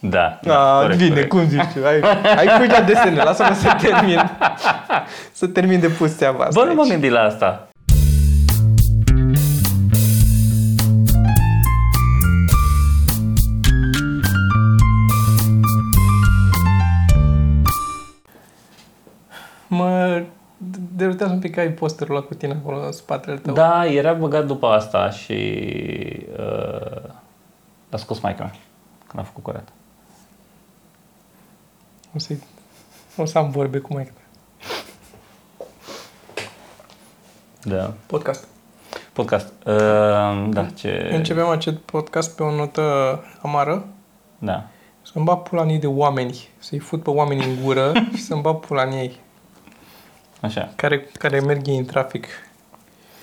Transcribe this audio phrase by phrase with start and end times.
[0.00, 0.38] Da.
[0.42, 1.28] da A, corect, bine, corect.
[1.28, 1.86] cum zici tu?
[1.86, 2.00] Ai,
[2.36, 4.18] ai pus la desene, lasă-mă să termin.
[5.32, 6.90] să termin de pus treaba asta Bă, nu m-am aici.
[6.90, 7.68] gândit la asta.
[19.66, 20.22] Mă
[20.96, 23.54] derutează un pic că ai posterul ăla cu tine acolo în spatele tău.
[23.54, 25.32] Da, era băgat după asta și
[26.38, 27.02] uh,
[27.90, 28.54] l-a scos maica mea
[29.06, 29.68] când a făcut curat.
[32.14, 32.34] O să,
[33.16, 34.12] o să am vorbe cu mai
[37.62, 37.94] Da.
[38.06, 38.44] Podcast.
[39.12, 39.52] Podcast.
[39.66, 41.08] Uh, da, ce...
[41.12, 42.84] Începem acest podcast pe o notă
[43.42, 43.86] amară.
[44.38, 44.66] Da.
[45.02, 46.48] Să-mi bag pula în ei de oameni.
[46.58, 49.20] Să-i fut pe oameni în gură și să-mi bag pula în ei.
[50.40, 50.72] Așa.
[50.76, 52.26] Care, care merg ei în trafic.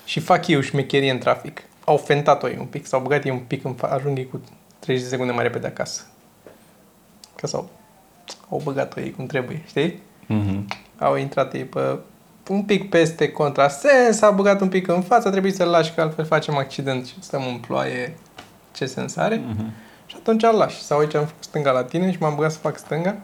[0.06, 1.62] Și fac eu șmecherie în trafic.
[1.86, 2.86] Au fentat-o ei un pic.
[2.86, 4.42] S-au băgat ei un pic în fa- ajung ei cu
[4.80, 6.02] 30 de secunde mai repede acasă.
[7.36, 7.70] Că s-au
[8.50, 10.02] au băgat-o ei cum trebuie, știi?
[10.26, 10.68] Mhm.
[11.00, 12.00] Au intrat ei pe
[12.48, 16.26] un pic peste contrasens, s-a băgat un pic în față, trebuie să-l lași, că altfel
[16.26, 18.18] facem accident și stăm în ploaie.
[18.76, 19.44] Ce sens are?
[19.48, 19.74] Mhm.
[20.06, 20.82] Și atunci îl lași.
[20.82, 23.16] Sau aici am făcut stânga la tine și m-am băgat să fac stânga.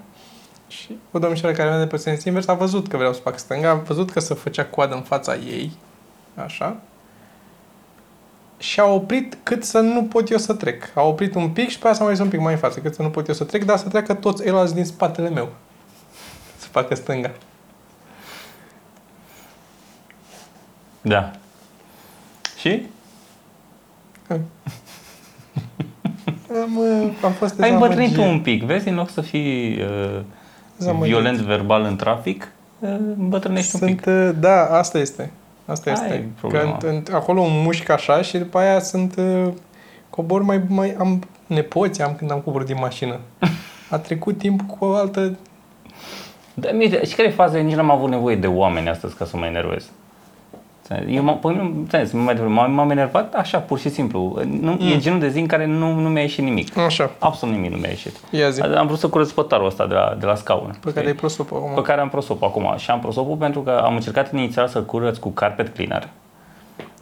[0.67, 3.69] Și o domnișoară care merge pe sens invers a văzut că vreau să fac stânga,
[3.69, 5.71] a văzut că se făcea coadă în fața ei,
[6.35, 6.77] așa,
[8.57, 10.91] și a oprit cât să nu pot eu să trec.
[10.95, 12.79] A oprit un pic și pe aia s-a mai dus un pic mai în față,
[12.79, 15.49] cât să nu pot eu să trec, dar să treacă toți ceilalți din spatele meu.
[16.57, 17.31] Să facă stânga.
[21.01, 21.31] Da.
[22.59, 22.85] Și?
[26.63, 28.37] Am, uh, am fost Ai îmbătrânit tu dezamăgit.
[28.37, 28.87] un pic, vezi?
[28.87, 30.21] În loc să fii uh,
[30.77, 31.11] Dezamăgit.
[31.13, 34.01] violent verbal în trafic, uh, îmbătrânești un pic.
[34.03, 35.31] Sunt, uh, da, asta este.
[35.65, 36.13] Asta Aia este.
[36.13, 36.77] e Că problema.
[36.81, 39.47] în, în, acolo un mușc așa și după aia sunt uh,
[40.09, 43.19] cobor mai, mai am nepoți am când am coborât din mașină.
[43.89, 45.37] A trecut timp cu o altă...
[46.53, 47.57] Da, mire, și care e faza?
[47.57, 49.89] Eu nici n-am avut nevoie de oameni astăzi ca să mă enervez.
[51.07, 54.39] Eu m- pe mine, înțeles, mai devreme, m-am, m-am enervat așa, pur și simplu.
[54.61, 54.91] Nu, mm.
[54.91, 56.77] E genul de zi în care nu, nu mi-a ieșit nimic.
[56.77, 58.15] Așa, Absolut nimic nu mi-a ieșit.
[58.29, 58.61] ia zi.
[58.61, 60.75] Am vrut să curăț pătarul ăsta de la, de la scaun.
[60.83, 61.71] Pe care ai prosopul acum.
[61.73, 62.73] pe care am prosopul acum.
[62.77, 66.07] Și am prosopul pentru că am încercat inițial să curăț cu carpet cleaner,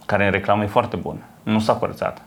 [0.05, 1.23] care în reclamă e foarte bun.
[1.43, 2.21] Nu s-a curățat.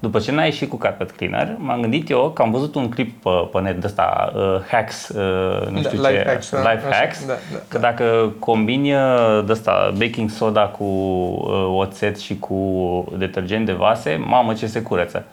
[0.00, 3.22] După ce n-a ieșit cu carpet cleaner, m-am gândit eu că am văzut un clip
[3.22, 6.58] pe, pe net de ăsta, uh, hacks, uh, nu Da, știu life ce, hacks, da,
[6.58, 11.78] life așa, hacks, da, da, că dacă combini uh, de ăsta, baking soda cu uh,
[11.78, 15.24] oțet și cu detergent de vase, mamă ce se curăță.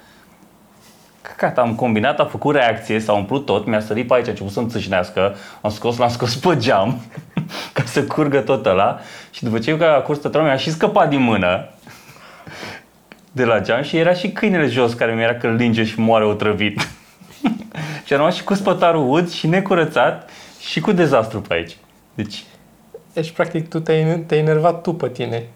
[1.21, 4.51] Căcat, am combinat, a făcut reacție, s-a umplut tot, mi-a sărit pe aici, a început
[4.51, 7.01] să-mi țâșnească, am scos, l-am scos pe geam
[7.73, 8.99] ca să curgă tot ăla.
[9.31, 11.67] Și după ce eu că a curs tătrău, mi-a și scăpat din mână
[13.37, 16.79] de la geam și era și câinele jos care mi-era că linge și moare otrăvit.
[18.05, 21.77] și am rămas și cu spătarul ud și necurățat și cu dezastru pe aici.
[22.13, 22.43] Deci,
[23.13, 25.47] Deci, practic, tu te-ai, te-ai enervat tu pe tine.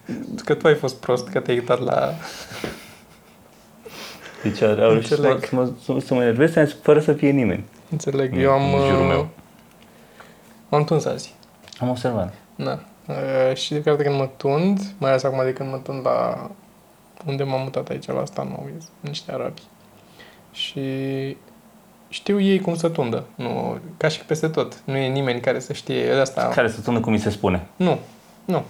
[0.46, 2.14] Că tu ai fost prost, că te-ai uitat la...
[4.44, 5.46] deci au reușit să mă, Înțeleg.
[5.50, 5.69] să, mă,
[6.00, 7.63] să, să mă enervez fără să fie nimeni.
[7.92, 8.74] Înțeleg, În- eu am...
[8.74, 9.28] în jurul uh, meu.
[10.69, 11.36] M-am tuns azi.
[11.80, 12.34] Am observat.
[12.56, 12.80] Da.
[13.08, 16.06] Uh, și de fiecare dată când mă tund, mai ales acum de când mă tund
[16.06, 16.50] la
[17.26, 19.62] unde m-am mutat aici, la asta nou, niște arabi.
[20.52, 20.82] Și
[22.09, 23.24] știu ei cum să tundă.
[23.36, 24.82] Nu, ca și peste tot.
[24.86, 26.06] Nu e nimeni care să știe.
[26.06, 26.52] Eu de asta...
[26.54, 27.68] Care să tună cum mi se spune.
[27.76, 28.00] Nu.
[28.46, 28.64] Nu.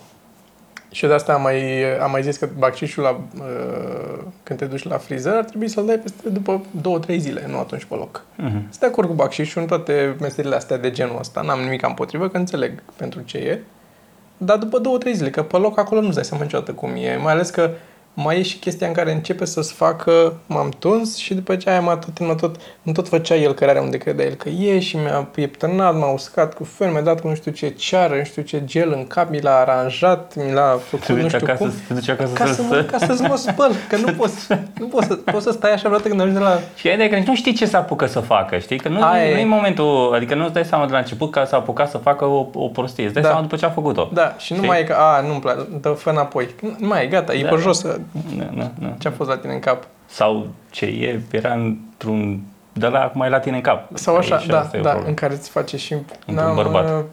[0.92, 4.66] Și eu de asta am mai, am mai zis că bacșișul la, uh, când te
[4.66, 7.96] duci la frizer ar trebui să-l dai peste după două, trei zile, nu atunci pe
[7.96, 8.26] loc.
[8.36, 8.52] Mhm.
[8.52, 11.42] Sunt de acord cu bacșișul în toate meserile astea de genul ăsta.
[11.42, 13.60] N-am nimic împotrivă, că înțeleg pentru ce e.
[14.38, 17.16] Dar după două, trei zile, că pe loc acolo nu-ți dai seama niciodată cum e.
[17.16, 17.72] Mai ales că
[18.14, 21.80] mai e și chestia în care începe să-ți facă, m-am tuns și după ce aia
[21.82, 24.98] m-a tot, m-a tot, îmi tot făcea el cărarea unde credea el că e și
[24.98, 28.42] mi-a pieptănat, m-a uscat cu fel, mi-a dat cu nu știu ce ceară, nu știu
[28.42, 31.64] ce gel în cap, mi l-a aranjat, mi l-a făcut Se nu duce știu acasă,
[31.64, 31.72] cum.
[31.88, 34.48] se duce acasă Ca să, să, mă, ca să-ți mă spăl, că nu poți,
[34.80, 36.60] nu poți, să, poți să stai așa vreodată când ajungi de la...
[36.76, 38.78] Și ideea e că nici nu știi ce se apucă să facă, știi?
[38.80, 39.42] Că nu, Aia nu e.
[39.42, 42.26] e momentul, adică nu îți dai seama de la început că s-a apucat să facă
[42.26, 43.28] o, o prostie, îți dai Da.
[43.28, 44.10] seama după ce a făcut-o.
[44.14, 44.70] Da, și nu Știi?
[44.70, 46.50] mai e că, a, nu-mi place, dă fă înapoi.
[46.78, 47.62] Nu mai e, gata, e Da, pe da.
[47.62, 47.86] jos.
[48.36, 48.96] Nu, nu, nu.
[49.00, 49.88] Ce a fost la tine în cap?
[50.06, 52.42] Sau ce e, era într-un
[52.74, 53.98] de la acum e la tine în cap.
[53.98, 55.10] Sau așa, Și da, asta e o da, problemă.
[55.10, 55.96] în care îți face și...
[56.26, 56.90] Într-un bărbat.
[57.00, 57.04] uh,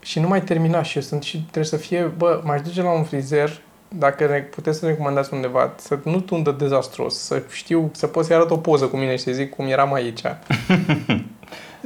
[0.00, 2.90] Și nu mai termina și eu sunt și trebuie să fie, bă, m-aș duce la
[2.90, 3.50] un frizer,
[3.88, 8.36] dacă ne, puteți să recomandați undeva, să nu tundă dezastros, să știu, să pot să-i
[8.36, 10.20] arăt o poză cu mine și să zic cum eram aici.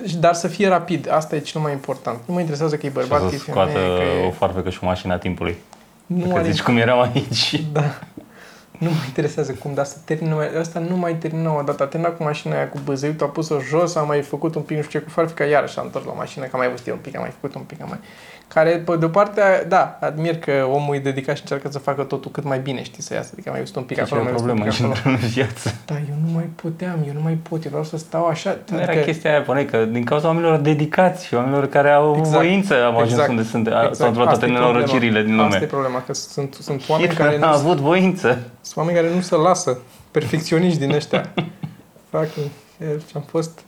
[0.06, 2.18] Și- Dar să fie rapid, asta e cel mai important.
[2.26, 4.26] Nu mă interesează că e Și bărbat, o că e să scoată femeie, că o
[4.26, 4.30] e...
[4.30, 5.56] foarfecă și o mașină a timpului.
[6.16, 6.50] Nu Că are...
[6.50, 7.62] zici cum eram aici.
[7.72, 7.98] Da.
[8.78, 10.58] Nu mă interesează cum, dar să termină mai...
[10.58, 11.82] Asta nu mai termină o dată.
[11.82, 14.76] A terminat cu mașina aia cu băzăitul, a pus-o jos, a mai făcut un pic,
[14.76, 16.94] nu știu ce, cu farfica, iarăși a întors la mașină, că a mai văzut eu
[16.94, 17.98] un pic, a mai făcut un pic, a mai...
[18.54, 22.02] Care, pe de o parte, da, admir că omul e dedicat și încearcă să facă
[22.02, 23.30] totul cât mai bine, știi, să iasă.
[23.32, 24.82] Adică a mai văzut un pic Și acolo, o mai văzut un problemă pic și
[24.84, 25.12] acolo.
[25.12, 25.74] într-o viață.
[25.86, 28.56] Da, eu nu mai puteam, eu nu mai pot, eu vreau să stau așa.
[28.70, 32.36] Nu era chestia aia, pune că din cauza oamenilor dedicați și oamenilor care au Exact.
[32.44, 33.28] voință am ajuns Exact.
[33.28, 33.94] unde sunt, Exact.
[33.94, 34.66] s-au întâmplat Asta toate e problema.
[34.72, 35.48] nenorocirile din lume.
[35.48, 38.28] Asta e problema, că sunt, sunt oameni Hitler care nu a avut voință.
[38.60, 39.78] Sunt oameni care nu se lasă.
[40.10, 41.28] Perfecționiști din ăștia.
[42.10, 42.46] Fucking
[42.78, 42.98] hell.
[42.98, 43.60] Și am fost...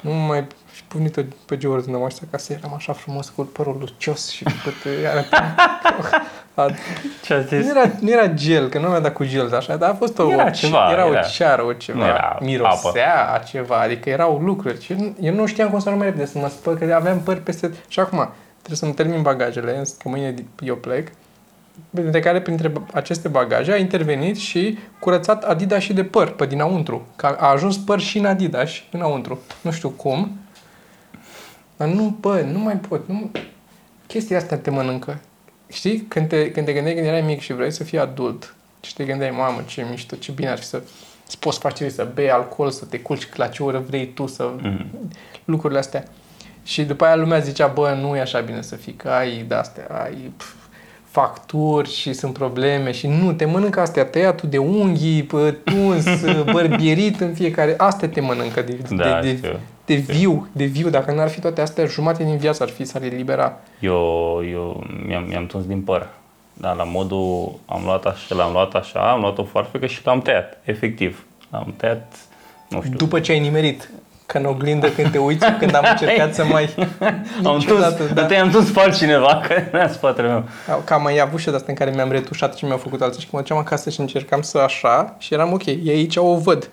[0.00, 0.46] Nu mă mai
[0.90, 4.44] și punit pe George în mașină ca să eram așa frumos cu părul lucios și
[4.44, 4.74] cu tot...
[7.24, 7.64] Ce a zis?
[7.64, 10.18] nu, era, nu era gel, că nu mi-a dat cu gel așa, dar a fost
[10.18, 11.18] o, Era o, ceva, era, era.
[11.18, 14.82] o ceară, o ceva, Nu era mirosea a ceva, adică erau lucruri.
[14.82, 17.20] Și eu- eu nu știam cum să nu mai repede să mă spăl, că aveam
[17.20, 17.70] păr peste...
[17.88, 21.08] Și acum, trebuie să-mi termin bagajele, că mâine eu plec,
[21.90, 27.06] Printre care, printre aceste bagaje, a intervenit și curățat Adidas și de păr pe dinăuntru.
[27.16, 29.38] Că a ajuns păr și în Adidas înăuntru.
[29.60, 30.38] Nu știu cum.
[31.76, 33.08] Dar nu, bă, nu mai pot.
[33.08, 33.30] Nu...
[34.06, 35.20] Chestia asta te mănâncă.
[35.68, 36.00] Știi?
[36.00, 39.04] Când te, când te gândeai când erai mic și vrei să fii adult și te
[39.04, 40.82] gândeai, mamă, ce mișto, ce bine ar fi să
[41.26, 44.50] să poți face să bei alcool, să te culci la ce oră vrei tu, să...
[44.60, 44.86] Mhm.
[45.44, 46.04] lucrurile astea.
[46.62, 49.86] Și după aia lumea zicea, bă, nu e așa bine să fii, că ai de-astea,
[50.02, 50.52] ai pf,
[51.16, 56.04] facturi și sunt probleme și nu, te mănâncă astea, tăiatul de unghii, pă, tuns,
[56.52, 59.58] bărbierit în fiecare, astea te mănâncă de, Da, de, de, știu.
[59.84, 60.88] de viu, de viu.
[60.88, 63.60] Dacă n-ar fi toate astea, jumate din viață ar fi, s-ar elibera.
[63.80, 66.08] Eu, eu mi-am, mi-am tuns din păr.
[66.52, 70.20] Dar la modul, am luat așa, l-am luat așa, am luat o farfecă și l-am
[70.20, 71.24] tăiat, efectiv.
[71.50, 72.16] L-am tăiat,
[72.68, 73.90] nu știu, După ce ai nimerit,
[74.26, 76.74] că în oglindă când te uiți, când am încercat să mai...
[76.98, 78.12] am tuns, Niciodată, da.
[78.20, 78.26] da.
[78.26, 80.44] te-am tuns pe altcineva care era în spatele meu.
[80.84, 83.20] Că am mai avut și de asta în care mi-am retușat și mi-au făcut alții
[83.20, 86.36] și când mă duceam acasă și încercam să așa și eram ok, e aici o
[86.36, 86.68] văd.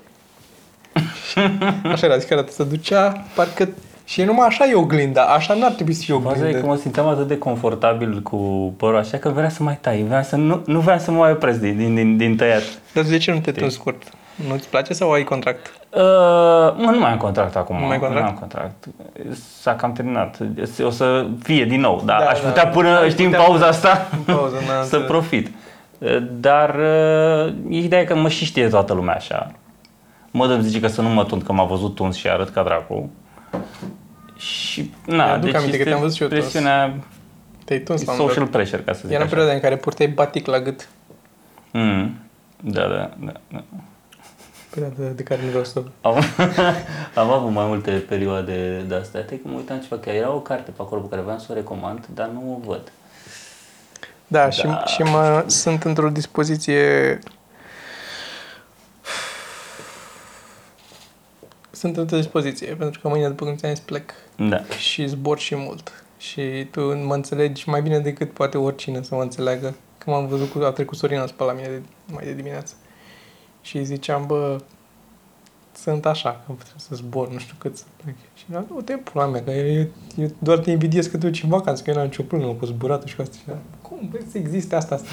[1.94, 3.70] așa era, zic că arată, se ducea, parcă
[4.06, 6.68] și e numai așa e oglinda, așa n-ar trebui să fie Baza e că oglindă.
[6.68, 8.38] mă simțeam atât de confortabil cu
[8.78, 11.32] părul așa că vreau să mai tai, vreau să nu, nu vreau să mă mai
[11.32, 12.64] opresc din, din, din, din tăiat.
[12.94, 14.04] Dar de ce nu te tunzi scurt?
[14.48, 15.66] Nu-ți place sau ai contract?
[15.90, 16.00] Uh,
[16.78, 17.76] mă, nu mai am contract acum.
[17.80, 18.24] Nu mai ai contract?
[18.26, 18.86] Nu am contract.
[19.60, 20.38] S-a cam terminat.
[20.84, 22.48] O să fie din nou, dar Da, aș da.
[22.48, 25.08] putea până, Ai știi, în putea- pauza asta În pauză, n-am să înțeles.
[25.08, 25.48] profit.
[25.98, 29.52] Uh, Dar uh, ideea e că mă și știe toată lumea așa.
[30.32, 32.64] Mă dăm zice că să nu mă tund, că m-a văzut tuns și arăt ca
[32.64, 33.10] dracu.
[34.38, 36.42] Și, na, Mi-aduc deci aminte că este te-am văzut și eu tuns.
[36.42, 36.94] presiunea,
[37.66, 38.54] Te-ai tuns la un moment social dat.
[38.62, 39.30] pressure, ca să zic Era în așa.
[39.30, 40.88] perioada în care purtai batic la gât.
[41.72, 42.16] Mm.
[42.62, 43.32] Da, da, da.
[43.52, 43.64] da.
[44.74, 45.84] Perioada de care nu vreau să...
[46.02, 46.24] Am,
[47.24, 49.22] am avut mai multe perioade de astea.
[49.22, 51.48] Te că mă uitam ceva, că era o carte pe acolo pe care vreau să
[51.50, 52.92] o recomand, dar nu o văd.
[54.28, 57.20] Da, și, și mă, sunt într-o dispoziție...
[61.72, 64.64] Sunt într-o dispoziție, pentru că mâine, după cum ți-am zis, plec Da.
[64.64, 66.04] și zbor și mult.
[66.18, 69.76] Și tu mă înțelegi mai bine decât poate oricine să mă înțeleagă.
[69.98, 71.82] Că m-am văzut cu, a trecut Sorina pe la mine de,
[72.12, 72.74] mai de dimineață.
[73.64, 74.62] Și îi ziceam, bă,
[75.76, 78.16] sunt așa, că trebuie să zbor, nu știu cât să plec.
[78.36, 79.88] Și era, nu, te pula mea, că eu,
[80.18, 82.66] eu doar te invidiez că te duci în vacanță, că eu n-am nicio problemă cu
[82.66, 83.36] zburatul și cu asta.
[83.36, 85.08] Și era, cum, bă, să existe asta, asta?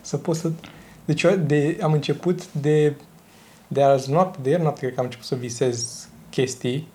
[0.00, 0.50] Să pot să...
[1.04, 2.94] Deci eu de, am început de,
[3.68, 6.88] de azi noapte, de ieri noapte, cred că am început să visez chestii,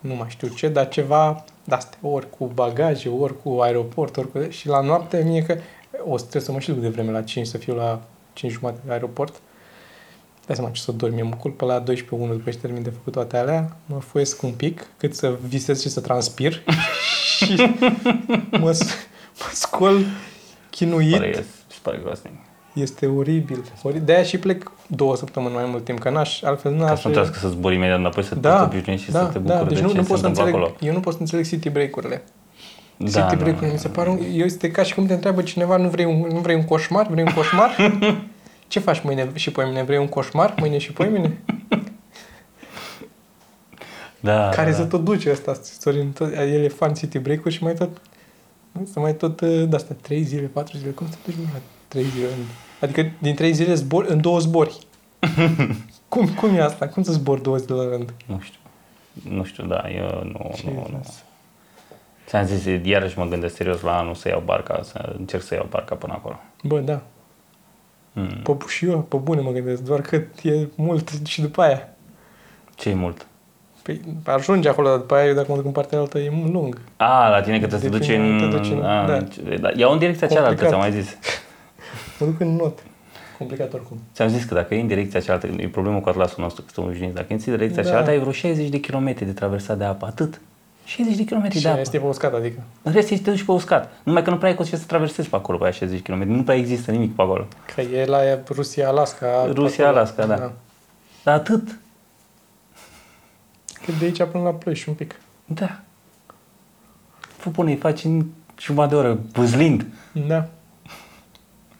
[0.00, 4.48] nu mai știu ce, dar ceva de-astea, ori cu bagaje, ori cu aeroport, ori cu...
[4.48, 5.58] Și la noapte, mie că
[6.04, 8.02] o să trebuie să mă și duc de vreme la 5, să fiu la
[8.32, 9.40] 5 jumate de aeroport.
[10.46, 12.82] Dai seama ce să dorm, eu mă culp pe la 12 1 după ce termin
[12.82, 16.62] de făcut toate alea, mă foiesc un pic, cât să visez și să transpir
[17.36, 17.70] și
[18.50, 18.82] mă, s-
[19.38, 19.98] mă scol
[20.70, 21.10] chinuit.
[21.12, 22.32] Pare, îți pare groaznic.
[22.74, 23.64] Este oribil.
[23.82, 27.00] Ori- De-aia și plec două săptămâni mai mult timp, că n-aș, altfel Ca n-aș...
[27.00, 29.38] să nu trebuiască să zbori imediat înapoi, să da, te obișnuiești și da, să te
[29.38, 30.88] da, bucuri deci de nu, ce nu se pot să întâmplă înțeleg, acolo.
[30.88, 32.22] eu nu pot să înțeleg city break-urile.
[32.96, 35.06] Da, city nu, break-urile nu, mi se nu, pare, un, eu este ca și cum
[35.06, 37.76] te întreabă cineva, nu vrei un, nu vrei un coșmar, vrei un coșmar?
[38.68, 39.82] Ce faci mâine și poimine?
[39.82, 41.42] Vrei un coșmar mâine și poimine?
[44.20, 44.88] Da, Care da, să da.
[44.88, 48.00] tot duce ăsta, Sorin, tot, el e fan city break-uri și mai tot,
[48.92, 51.50] să mai tot, uh, de asta, trei zile, patru zile, cum să te duci mă,
[51.52, 52.26] la trei zile?
[52.80, 54.78] Adică din trei zile zbor, în două zbori.
[56.08, 56.88] cum, cum e asta?
[56.88, 58.12] Cum să zbor două zile la rând?
[58.26, 58.60] Nu știu.
[59.30, 60.88] Nu știu, da, eu nu, nu, nu.
[60.90, 61.22] Jesus.
[62.26, 65.66] Ți-am zis, iarăși mă gândesc serios la anul să iau barca, să încerc să iau
[65.70, 66.40] barca până acolo.
[66.62, 67.02] Bă, da,
[68.18, 68.42] Mm.
[68.42, 71.88] pe, și eu, pe bune mă gândesc, doar că e mult și după aia.
[72.74, 73.26] ce mult?
[73.82, 76.52] Păi ajunge acolo, dar după aia eu dacă mă duc în partea altă e mult
[76.52, 76.80] lung.
[76.96, 78.38] A, la tine că te, te duci în...
[78.38, 79.14] Definitiv te duci în- a, da.
[79.14, 79.70] în- da.
[79.76, 80.68] Iau în direcția cealaltă, Complicat.
[80.68, 81.16] ți-am mai zis.
[82.20, 82.78] Mă duc în not.
[83.38, 83.98] Complicat oricum.
[84.14, 86.84] Ți-am zis că dacă e în direcția cealaltă, e problemă cu atlasul nostru, că suntem
[86.90, 87.88] obișnuiți, dacă e în direcția Da.
[87.88, 90.40] cealaltă, ai vreo 60 de kilometri de traversat de apă, atât.
[90.86, 91.80] 60 de kilometri Și de apă.
[91.80, 92.60] este pe uscat, adică.
[92.82, 93.92] În rest, ești te duci pe uscat.
[94.02, 96.22] Numai că nu prea ai cu ce să traversezi pe acolo, pe aia 60 km.
[96.28, 97.46] Nu prea există nimic pe acolo.
[97.74, 99.46] Că e la Rusia, Alaska.
[99.52, 99.98] Rusia, acolo.
[99.98, 100.52] Alaska, da.
[101.24, 101.78] Dar atât.
[103.84, 105.20] Că de aici până la Plăș un pic.
[105.44, 105.80] Da.
[107.36, 108.24] Fă pune, îi faci în
[108.60, 109.86] jumătate de oră, puzlind,
[110.26, 110.48] Da.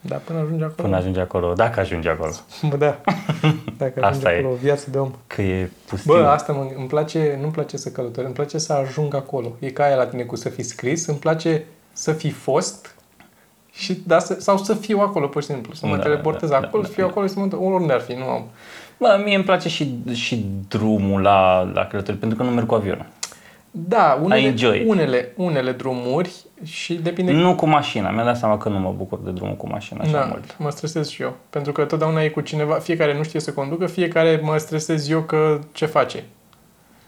[0.09, 0.83] Da, până ajunge acolo.
[0.83, 2.33] până ajungi acolo, dacă ajungi acolo.
[2.71, 3.01] Bă, da.
[3.77, 4.39] Dacă ajunge Asta e.
[4.39, 5.11] acolo, o viață de om.
[5.27, 6.13] Că e pustiu.
[6.13, 9.53] Bă, asta mă, îmi place, nu-mi place să călătoresc, îmi place să ajung acolo.
[9.59, 12.95] E ca aia la tine cu să fii scris, îmi place să fi fost
[13.73, 16.57] și, da, să, sau să fiu acolo, pur și simplu, să mă Da, teleportez da,
[16.57, 17.09] acolo, da, să fiu da.
[17.09, 18.45] acolo, să mă duc oriunde ar fi, nu am.
[18.99, 22.75] Bă, mie îmi place și, și drumul la, la călătorii, pentru că nu merg cu
[22.75, 23.07] avionul.
[23.71, 24.89] Da, unele, enjoy it.
[24.89, 26.35] unele, unele drumuri
[26.65, 28.11] și depinde Nu cu mașina.
[28.11, 30.57] Mi-am dat seama că nu mă bucur de drumul cu mașina așa da, mult.
[30.59, 31.37] mă stresez și eu.
[31.51, 35.21] Pentru că totdeauna e cu cineva, fiecare nu știe să conducă, fiecare mă stresez eu
[35.21, 36.25] că ce face.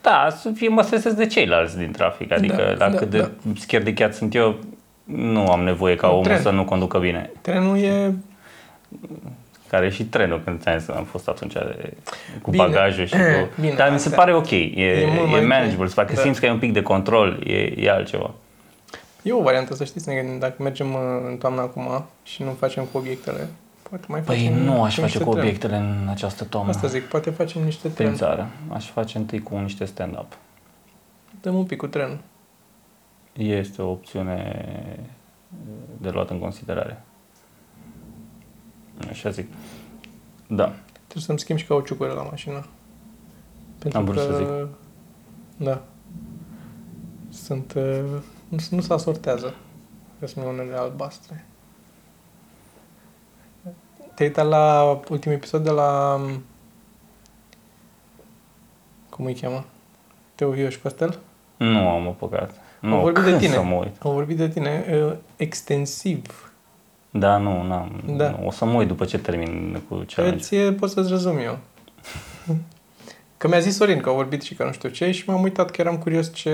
[0.03, 2.33] Da, să fie, mă stresez de ceilalți din trafic.
[2.33, 4.57] Adică Da, la da, cât de schier de chiat sunt eu,
[5.05, 6.41] nu am nevoie ca Un omul tren.
[6.41, 7.31] să nu conducă bine.
[7.41, 8.15] Trenul e...
[9.69, 11.93] Care e și trenul, când ți-am zis că am fost atunci de,
[12.43, 12.65] cu Bine.
[12.65, 13.49] bagajul și cu...
[13.61, 15.47] Bine, Dar mi se asta- pare ok, e, e e, mult mai ok.
[15.47, 16.21] manageable, se pare că Da.
[16.21, 18.31] simți că ai un pic de control, e, e altceva.
[19.29, 22.43] E o variantă, să știți, să ne gândim, dacă mergem uh, în toamnă acum și
[22.43, 23.49] nu facem cu obiectele,
[23.83, 25.43] poate mai Păi facem nu aș cu face niște cu tren.
[25.45, 28.15] obiectele în această toamnă Asta zic, poate facem niște prin tren.
[28.15, 28.49] țară.
[28.69, 30.37] Aș face întâi cu niște stand-up.
[31.41, 32.19] Dăm un pic cu trenul.
[33.33, 34.67] Este o opțiune
[36.01, 37.03] de luat în considerare.
[39.09, 39.47] Așa zic.
[40.47, 40.73] Da.
[41.05, 42.67] Trebuie să-mi schimb și cauciucurile la mașină.
[43.79, 44.69] Pentru Am vrut că, să zic.
[45.67, 45.83] Da.
[47.29, 47.73] Sunt...
[47.77, 48.05] uh,
[48.49, 49.55] Nu, nu se asortează.
[50.21, 51.45] Că sunt unele albastre.
[54.15, 56.15] Te-ai uitat la ultimul episod de la...
[56.25, 56.43] um,
[59.11, 59.65] Cum îi cheamă?
[60.35, 61.19] Teo Vio și Costel?
[61.57, 62.51] Nu am apucat.
[62.81, 63.53] Nu, vorbit de când tine.
[63.53, 64.03] să mă uit.
[64.03, 66.53] Au vorbit de tine uh, extensiv.
[67.11, 68.03] Da, nu, n-am.
[68.17, 68.31] Da.
[68.31, 68.47] Nu.
[68.47, 70.43] O să mă uit după ce termin cu Că challenge.
[70.45, 71.59] ție pot să-ți rezum eu.
[73.37, 75.71] Că mi-a zis Sorin că au vorbit și că nu știu ce și m-am uitat
[75.71, 76.51] că eram curios ce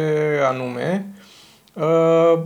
[0.49, 1.07] anume.
[1.75, 2.39] Uh,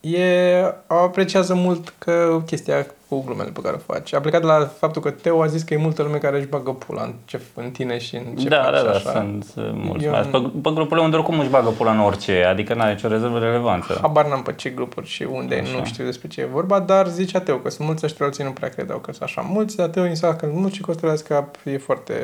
[0.00, 4.12] e, apreciază mult că chestia cu glumele pe care o faci.
[4.14, 6.46] A plecat de la faptul că Teo a zis că e multă lume care își
[6.46, 9.18] bagă pula în, ce, în tine și în ce Da, faci da, și da, așa.
[9.20, 10.04] sunt uh, mulți.
[10.04, 12.74] Eu mai ales am- Pe, pe grupurile unde oricum își bagă pula în orice, adică
[12.74, 13.98] n-are nicio rezervă de relevanță.
[14.00, 15.78] Habar n-am pe ce grupuri și unde, Așa.
[15.78, 18.50] nu știu despre ce e vorba, dar zicea Teo că sunt mulți ăștia alții nu
[18.52, 21.14] prea credeau că sunt așa mulți, dar Teo insista că sunt mulți și Costel a
[21.14, 22.14] zis că e foarte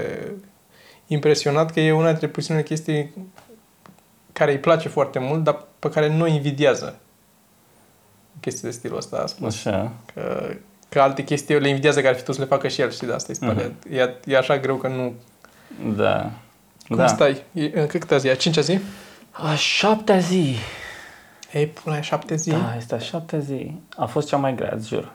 [1.06, 3.14] impresionat că e una dintre puținele chestii
[4.38, 6.98] care îi place foarte mult, dar pe care nu o invidiază.
[8.40, 9.54] Chestii de stilul ăsta a spus.
[9.54, 9.92] Așa.
[10.14, 10.50] Că,
[10.88, 13.06] că alte chestii le invidiază care ar fi tot să le facă și el, știi,
[13.06, 13.72] de asta îi spune.
[13.90, 15.12] E, e așa greu că nu...
[15.96, 16.30] Da.
[16.86, 17.06] Cum da.
[17.06, 17.42] stai?
[17.52, 18.28] E, în câte zi?
[18.28, 18.78] A cincea zi?
[19.30, 20.54] A șaptea zi.
[21.52, 22.50] Ei, până la șapte zi?
[22.50, 23.74] Da, este a șaptea zi.
[23.96, 25.12] A fost cea mai grea, îți jur.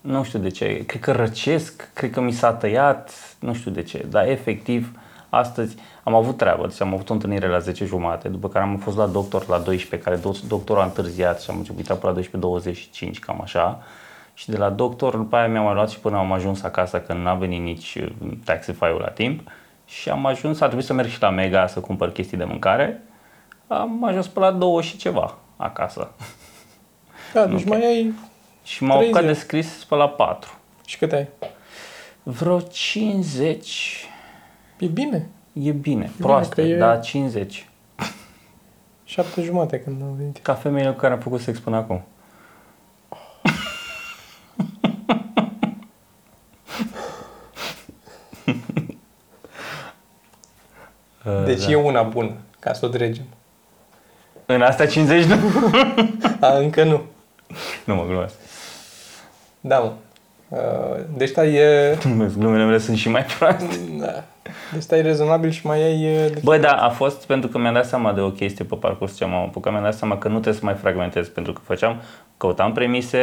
[0.00, 0.84] Nu știu de ce.
[0.86, 4.06] Cred că răcesc, cred că mi s-a tăiat, nu știu de ce.
[4.10, 6.66] Dar efectiv, astăzi am avut treabă.
[6.66, 9.58] Deci am avut o întâlnire la 10 jumate, după care am fost la doctor la
[9.58, 12.58] 12, care do- doctorul a întârziat și am început până la
[13.08, 13.82] 12.25, cam așa.
[14.34, 17.12] Și de la doctor, după aia mi-am mai luat și până am ajuns acasă, că
[17.12, 19.48] n-a venit nici uh, Taxify-ul la timp.
[19.86, 23.02] Și am ajuns, a trebuit să merg și la Mega să cumpăr chestii de mâncare.
[23.66, 26.10] Am ajuns până la două și ceva acasă.
[27.32, 27.68] Da, deci Ok.
[27.68, 28.12] mai ai...
[28.64, 29.44] Și m-au Trei apucat de zile.
[29.44, 30.54] scris pe la 4.
[30.86, 31.28] Și câte ai?
[32.22, 34.06] Vreo 50
[34.78, 35.28] E bine.
[35.52, 37.68] E bine, că proaste, e- dar 50.
[39.04, 40.38] Șapte jumate când am venit.
[40.42, 42.02] Ca femeile cu care am făcut sex până acum.
[51.24, 51.70] Uh, Deci da.
[51.70, 53.24] e una bună, ca să o dregem.
[54.46, 55.36] În astea 50 nu?
[56.46, 57.00] A, încă nu.
[57.84, 58.34] nu mă glumesc.
[59.60, 59.92] Da, mă.
[60.48, 61.96] Uh, Deci stai, e...
[62.00, 63.78] Glumesc, glumele mele sunt și mai proaste.
[63.98, 64.24] Da.
[64.72, 66.02] Deci stai rezonabil și mai ai...
[66.02, 68.74] e, de- Bă, da, a fost pentru că mi-am dat seama de o chestie pe
[68.74, 71.60] parcurs ce m-am apucat, mi-am dat seama că nu trebuie să mai fragmentez, pentru că
[71.64, 72.00] făceam,
[72.36, 73.18] căutam premise,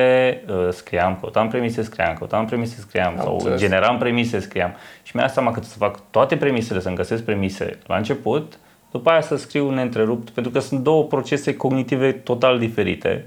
[0.50, 3.60] uh, scriam, căutam premise, scriam, căutam premise, scriam, Am sau înțeles.
[3.60, 4.75] generam premise, scriam.
[5.03, 8.60] Și mi-am dat seama că trebuie să fac toate premisele, să-mi găsesc premise la început,
[8.91, 13.25] după aia să scriu neîntrerupt, pentru că sunt două procese cognitive total diferite.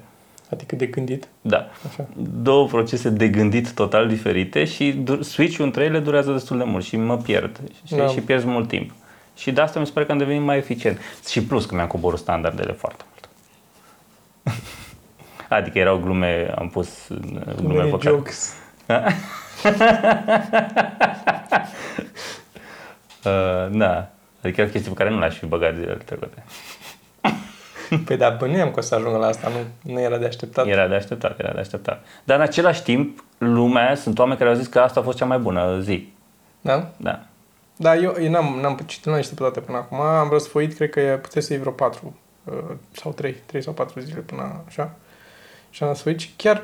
[0.52, 1.28] Adică de gândit.
[1.40, 1.68] Da.
[1.88, 2.06] Așa.
[2.42, 6.84] Două procese de gândit total diferite și du- switch-ul între ele durează destul de mult
[6.84, 7.96] și mă pierd știi?
[7.96, 8.06] Da.
[8.06, 8.90] și pierzi mult timp.
[9.36, 10.98] Și de asta mi se pare că am devenit mai eficient.
[11.28, 13.28] Și plus că mi-am coborât standardele foarte mult.
[15.58, 17.18] adică erau glume, am pus uh,
[17.56, 18.14] glume Many pe care...
[18.14, 18.54] jokes.
[23.24, 24.10] Uh, da.
[24.42, 26.44] Adică erau chestii pe care nu le-aș fi băgat zilele trecute.
[28.06, 30.66] Păi da, bănuiam că o să ajungă la asta, nu, nu era de așteptat.
[30.66, 32.04] Era de așteptat, era de așteptat.
[32.24, 35.24] Dar în același timp, lumea, sunt oameni care au zis că asta a fost cea
[35.24, 36.12] mai bună zi.
[36.60, 36.90] Da?
[36.96, 37.22] Da.
[37.76, 40.74] Da, eu, eu n-am, n-am citit, nu am citit pe toate până acum, am răsfoit,
[40.74, 44.62] cred că puteți să iei vreo patru uh, sau trei, trei sau patru zile până
[44.66, 44.94] așa.
[45.70, 46.62] Și am răsfoit și chiar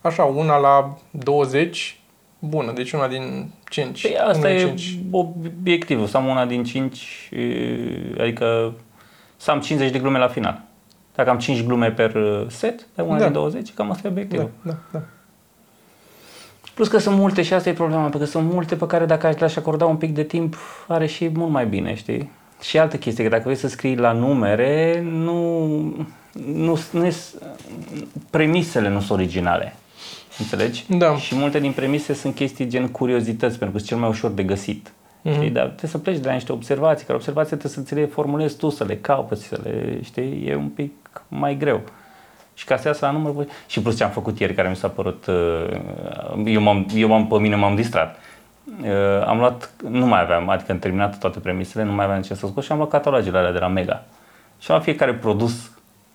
[0.00, 2.00] așa, una la 20,
[2.38, 4.02] bună, deci una din 5.
[4.02, 4.98] Păi asta e 5.
[5.10, 7.30] obiectivul, să am una din 5,
[8.18, 8.74] adică
[9.40, 10.60] să am 50 de glume la final.
[11.14, 12.12] Dacă am 5 glume per
[12.48, 13.24] set, de una da.
[13.24, 14.50] din 20, cam asta e obiectivul.
[14.62, 15.00] Da, da, da.
[16.74, 19.26] Plus că sunt multe și asta e problema, pentru că sunt multe pe care dacă
[19.26, 20.56] aș le-aș acorda un pic de timp,
[20.88, 22.30] are și mult mai bine, știi?
[22.60, 25.68] Și altă chestie, că dacă vrei să scrii la numere, nu,
[26.46, 27.10] nu, nu
[28.30, 29.74] premisele nu sunt originale.
[30.38, 30.84] Înțelegi?
[30.88, 31.16] Da.
[31.16, 34.42] Și multe din premise sunt chestii gen curiozități, pentru că sunt cel mai ușor de
[34.42, 34.92] găsit.
[35.24, 35.34] Mm-hmm.
[35.34, 35.50] Știi?
[35.50, 38.56] Dar trebuie să pleci de la niște observații, care observații trebuie să ți le formulezi
[38.56, 40.92] tu, să le cauți, să le știi, e un pic
[41.28, 41.80] mai greu.
[42.54, 44.88] Și ca să iasă la număr, și plus ce am făcut ieri, care mi s-a
[44.88, 45.80] părut, uh,
[46.44, 48.18] eu, m-am, eu m-am, pe mine m-am distrat.
[48.82, 52.34] Uh, am luat, nu mai aveam, adică am terminat toate premisele, nu mai aveam ce
[52.34, 54.04] să scot și am luat catalogele alea de la Mega.
[54.58, 55.70] Și am luat fiecare produs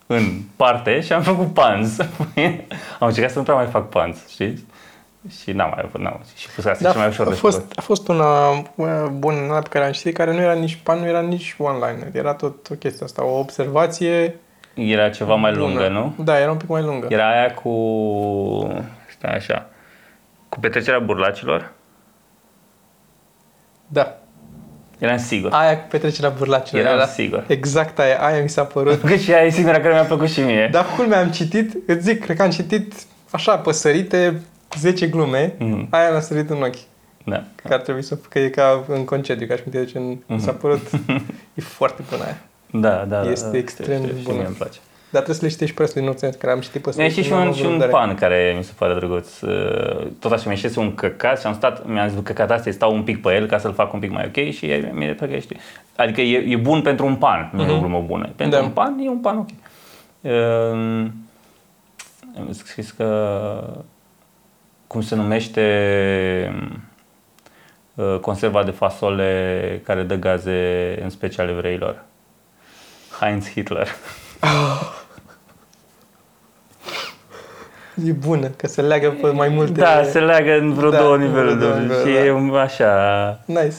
[0.06, 1.98] în parte și am făcut panz.
[3.00, 4.64] am încercat să nu prea mai fac panz, știți?
[5.42, 6.20] Și n-am mai avut, n-am.
[6.36, 8.50] Și pus asta da, cel mai ușor a fost, a fost una
[9.12, 12.10] bună pe care am citit, care nu era nici pan, nu era nici online.
[12.12, 14.40] Era tot o chestie asta, o observație
[14.74, 15.64] era ceva mai bună.
[15.64, 16.14] lungă, nu?
[16.24, 17.06] Da, era un pic mai lungă.
[17.10, 17.70] Era aia cu,
[19.18, 19.68] stai așa,
[20.48, 21.72] cu petrecerea burlacilor?
[23.86, 24.18] Da.
[24.98, 25.52] Eram sigur.
[25.52, 26.84] Aia cu petrecerea burlacilor.
[26.84, 27.44] Eram era sigur.
[27.46, 29.00] Exact aia, aia mi s-a părut.
[29.00, 30.68] Că și aia e singura care mi-a plăcut și mie.
[30.72, 32.94] Dar culmea am citit, îți zic, cred că am citit
[33.30, 34.42] așa, păsărite,
[34.78, 35.86] 10 glume, mm.
[35.90, 36.76] aia mi-a sărit în ochi.
[37.24, 37.44] Da.
[37.54, 40.16] Că ar trebui să că e ca în concediu, ca și cum te duci în...
[40.16, 40.38] Mm-hmm.
[40.38, 40.90] S-a părut,
[41.54, 42.38] e foarte bună aia.
[42.70, 43.30] Da, da, da.
[43.30, 44.44] Este da, extrem de bună.
[44.46, 44.78] îmi place.
[45.10, 47.52] Dar trebuie să le citești prestul din Oțenet, care am citit pe Mi-a și un,
[47.52, 49.40] și un pan care mi se pare drăguț.
[49.40, 53.02] Uh, tot așa mi-a un căcat și am stat, mi-am zis căcat asta, stau un
[53.02, 55.56] pic pe el ca să-l fac un pic mai ok și mi-e plăcut, știi.
[55.96, 57.68] Adică e, e bun pentru un pan, nu uh-huh.
[57.68, 57.80] e o mhm.
[57.80, 58.28] glumă bună.
[58.36, 58.64] Pentru da.
[58.64, 59.48] un pan e un pan ok.
[60.20, 60.32] Uh,
[62.38, 63.04] am scris că
[64.86, 65.64] cum se numește
[67.94, 72.04] uh, conserva de fasole care dă gaze în special evreilor.
[73.20, 73.88] Heinz Hitler.
[78.04, 79.72] E bună, că se leagă pe mai multe...
[79.72, 81.58] Da, se leagă în vreo da, două niveluri.
[81.58, 82.54] Două niveluri și da.
[82.54, 83.40] e așa...
[83.44, 83.76] Nice.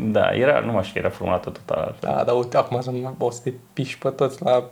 [0.00, 3.40] Da, era, nu mai știu, era formulată total Da, dar uite, acum să o să
[3.44, 4.70] te piși pe toți la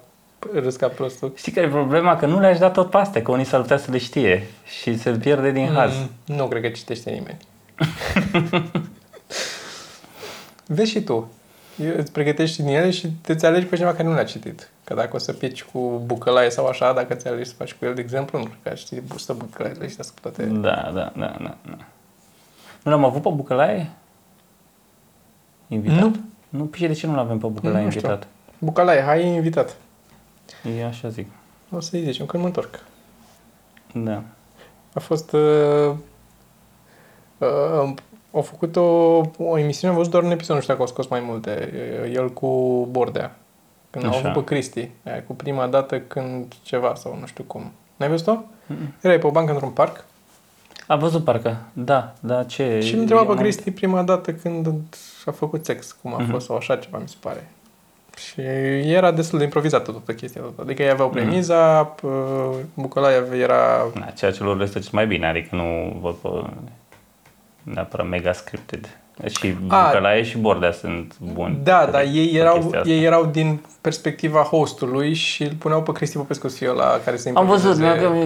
[0.53, 1.33] râs ca prostul.
[1.37, 2.17] Știi care e problema?
[2.17, 4.99] Că nu le-aș da tot pe astea, că unii s-ar putea să le știe și
[4.99, 5.93] se pierde din mm, haz.
[6.25, 7.37] Nu cred că citește nimeni.
[10.67, 11.31] Vezi și tu
[11.97, 14.71] îți pregătești din ele și te alegi pe cineva care nu le-a citit.
[14.85, 17.85] Că dacă o să pici cu bucălaie sau așa, dacă ți alegi să faci cu
[17.85, 20.45] el, de exemplu, nu cred că știi să bucălaie și cu toate...
[20.45, 21.77] Da, da, da, da, da.
[22.83, 23.91] Nu l-am avut pe bucălaie?
[25.69, 26.01] Invitat?
[26.01, 26.17] Nu.
[26.49, 28.23] Nu, pice de ce nu l-avem pe bucălaie nu, invitat?
[28.23, 28.29] Știu.
[28.59, 29.77] Bucălaie, hai invitat.
[30.77, 31.27] E așa zic.
[31.71, 32.81] O să-i zicem când mă întorc.
[33.93, 34.23] Da.
[34.93, 35.33] A fost...
[35.33, 35.95] Uh,
[37.39, 37.95] uh,
[38.33, 41.09] au făcut o, o emisiune, am văzut doar un episod, nu știu dacă au scos
[41.09, 41.73] mai multe.
[42.13, 42.49] El cu
[42.91, 43.37] Bordea.
[43.91, 44.15] Când Așa.
[44.15, 44.91] au avut pe Cristi.
[45.05, 47.73] Aia, cu prima dată când ceva sau nu știu cum.
[47.97, 48.43] N-ai văzut-o?
[48.67, 49.01] Mm-mm.
[49.01, 50.05] Erai pe o bancă într-un parc.
[50.87, 52.81] A văzut parcă, da, da, ce...
[52.81, 54.73] Și îl întreba pe Cristi prima dată când
[55.27, 56.31] a făcut sex, cum a mm-hmm.
[56.31, 57.49] fost, sau așa ceva, mi se pare.
[58.17, 58.41] Și
[58.93, 60.63] era destul de improvizată toată chestia asta.
[60.63, 61.17] Adică ei aveau mhm.
[61.17, 62.65] premiza, mm-hmm.
[62.75, 63.87] Bucălaia era...
[63.95, 66.29] Da, ceea ce lor le este mai bine, adică nu văd pe
[67.63, 68.99] neapărat mega scripted.
[69.29, 71.59] Și Bucălaie și Bordea sunt buni.
[71.63, 76.49] Da, dar ei erau, ei erau din perspectiva hostului și îl puneau pe Cristi Popescu
[76.49, 77.77] să fie la care se Am văzut,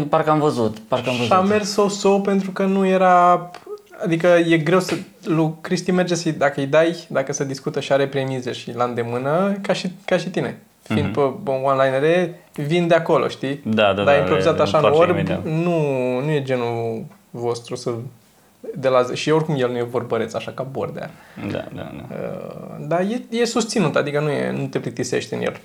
[0.09, 0.79] parcă am văzut.
[0.79, 1.27] Parcă am văzut.
[1.27, 3.51] Și a mers so-so pentru că nu era...
[4.04, 4.94] Adică e greu să...
[5.24, 8.84] Lui Cristi merge să dacă îi dai, dacă se discută și are premize și la
[8.84, 10.58] îndemână, ca și, ca și tine.
[10.82, 11.44] Fiind mm-hmm.
[11.44, 13.61] pe online vin de acolo, știi?
[13.64, 15.80] Da, da, Dar da, improvizat așa în orb, nu,
[16.20, 17.90] nu e genul vostru să
[18.74, 21.11] de la, și oricum el nu e vorbăreț așa ca Bordea.
[21.50, 22.04] Da, da, da.
[22.11, 25.61] Uh, dar e, e susținut, adică nu, e, nu te plictisești în el.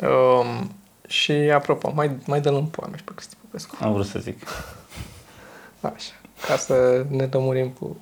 [0.00, 0.60] Uh,
[1.06, 3.76] și apropo, mai, mai dă-l în poame și pe Cristi Popescu.
[3.80, 4.38] Am vrut să zic.
[5.80, 6.12] Așa,
[6.46, 7.96] ca să ne lămurim cu...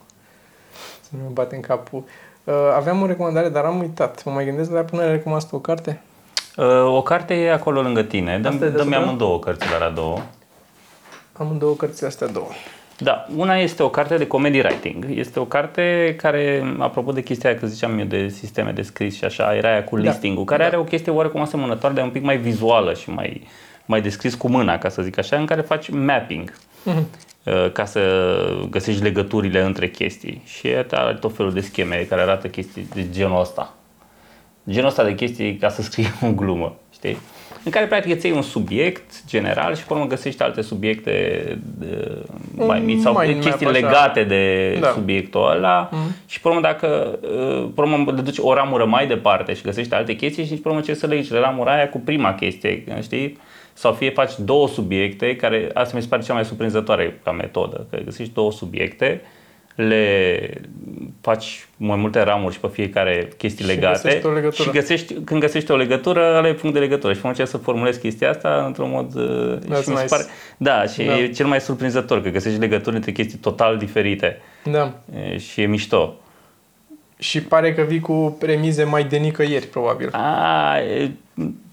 [1.01, 2.05] să nu bate în capul.
[2.45, 4.25] Uh, aveam o recomandare, dar am uitat.
[4.25, 6.01] Mă mai gândesc la până recomand o carte?
[6.57, 8.39] Uh, o carte e acolo lângă tine.
[8.39, 10.19] Dă-mi, dă-mi amândouă cărți la două.
[11.33, 12.49] Amândouă cărțile astea două.
[13.01, 15.07] Da, una este o carte de comedy writing.
[15.09, 19.15] Este o carte care, apropo de chestia aia că ziceam eu de sisteme de scris
[19.17, 20.03] și așa, era aia cu Da.
[20.03, 20.69] listing-ul, care Da.
[20.69, 23.47] are o chestie oarecum asemănătoare, dar un pic mai vizuală și mai,
[23.87, 26.53] mai descris cu mâna, ca să zic așa, în care faci mapping.
[26.83, 27.07] Mhm.
[27.65, 28.01] Uh, ca să
[28.71, 30.43] găsești legăturile între chestii.
[30.45, 33.73] Și are tot felul de scheme care arată chestii de genul ăsta.
[34.71, 37.19] Genul ăsta de chestii ca să scrii o glumă, știi?
[37.65, 41.13] În care practic îți iei un subiect general și pe urmă găsești alte subiecte
[41.79, 42.19] de,
[42.55, 43.85] mai mici sau mind chestii map, așa.
[43.87, 44.89] legate de Da.
[44.95, 45.89] subiectul ăla
[46.27, 49.95] și pe urmă dacă uh, pe urmă le duci o ramură mai departe și găsești
[49.95, 53.39] alte chestii și pe urmă ce să legi ramura aia cu prima chestie, știi?
[53.79, 57.87] Sau fie faci două subiecte, care asta mi se pare cea mai surprinzătoare ca metodă,
[57.91, 59.21] că găsești două subiecte,
[59.75, 60.51] le
[61.21, 64.63] faci mai multe ramuri și pe fiecare chestii Și legate găsești o legătură.
[64.63, 68.01] și găsești, când găsești o legătură, ăla e punct de legătură și încerci să formulezi
[68.01, 70.05] chestia asta într-un mod uh, That's și mi se nice.
[70.09, 70.25] pare,
[70.57, 71.19] da, și Da.
[71.19, 74.93] e cel mai surprinzător că găsești legături între chestii total diferite Da.
[75.33, 76.15] e, și e mișto.
[77.19, 80.09] Și pare că vii cu premize mai de nicăieri, probabil.
[80.13, 81.11] A, e,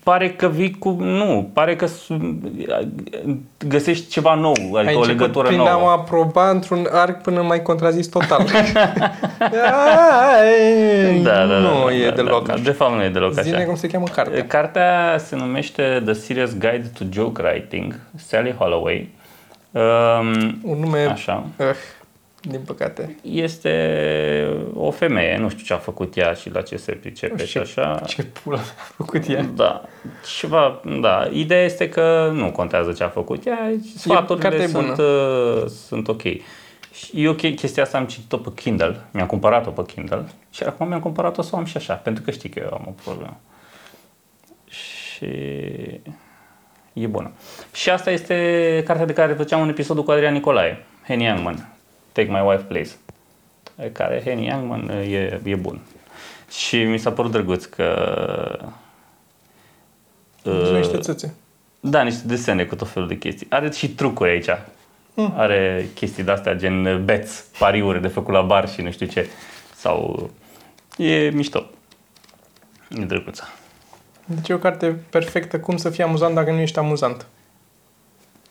[0.05, 0.89] pare că vii cu...
[0.99, 2.39] Nu, pare că su-
[3.67, 5.69] găsești ceva nou, adică Ai o început legătură prin nouă.
[5.69, 8.45] a mă aproba într-un arc până m-ai contrazis total.
[9.39, 12.47] Ai, Da, da, nu da, e da, deloc.
[12.47, 13.65] Da, da, de fapt nu e deloc Zine așa.
[13.65, 14.45] cum se cheamă cartea.
[14.47, 19.09] Cartea se numește The Serious Guide to Joke Writing, Sally Holloway.
[19.71, 21.43] Um, Un nume, așa.
[21.57, 21.65] uh,
[22.47, 23.15] din păcate.
[23.21, 23.73] Este
[24.73, 27.61] o femeie, nu știu ce a făcut ea și la ce se pricepe și știu
[27.61, 28.01] așa.
[28.07, 28.61] Ce pula a
[28.95, 29.43] făcut ea.
[29.43, 29.83] Da,
[30.39, 31.27] ceva, da.
[31.31, 36.07] Ideea este că nu contează ce a făcut ea, sfaturile cartea e sunt, uh, sunt
[36.07, 36.21] ok.
[36.93, 40.87] Și eu che- chestia asta am citit-o pe Kindle, mi-am cumpărat-o pe Kindle și acum
[40.87, 43.39] mi-am cumpărat-o să o am și așa, pentru că știi că eu am o problemă.
[44.69, 45.25] Și
[46.93, 47.31] e bună.
[47.73, 51.74] Și asta este cartea de care făceam un episodul cu Adrian Nicolae, Henny Youngman,
[52.15, 52.95] Take My Wife Please,
[53.91, 55.79] care Henny Youngman e, e bun.
[56.49, 58.09] Și mi s-a părut drăguț că
[60.45, 61.33] Uh, niște țâțe.
[61.79, 63.47] da, niște desene cu tot felul de chestii.
[63.49, 64.49] Are și trucuri aici.
[65.13, 65.33] Mm.
[65.35, 69.27] Are chestii de-astea gen beți, pariuri de făcut la bar și nu știu ce.
[69.75, 70.29] Sau
[70.97, 71.65] e mișto.
[72.89, 73.43] E drăguță.
[74.25, 77.25] Deci e o carte perfectă cum să fii amuzant dacă nu ești amuzant.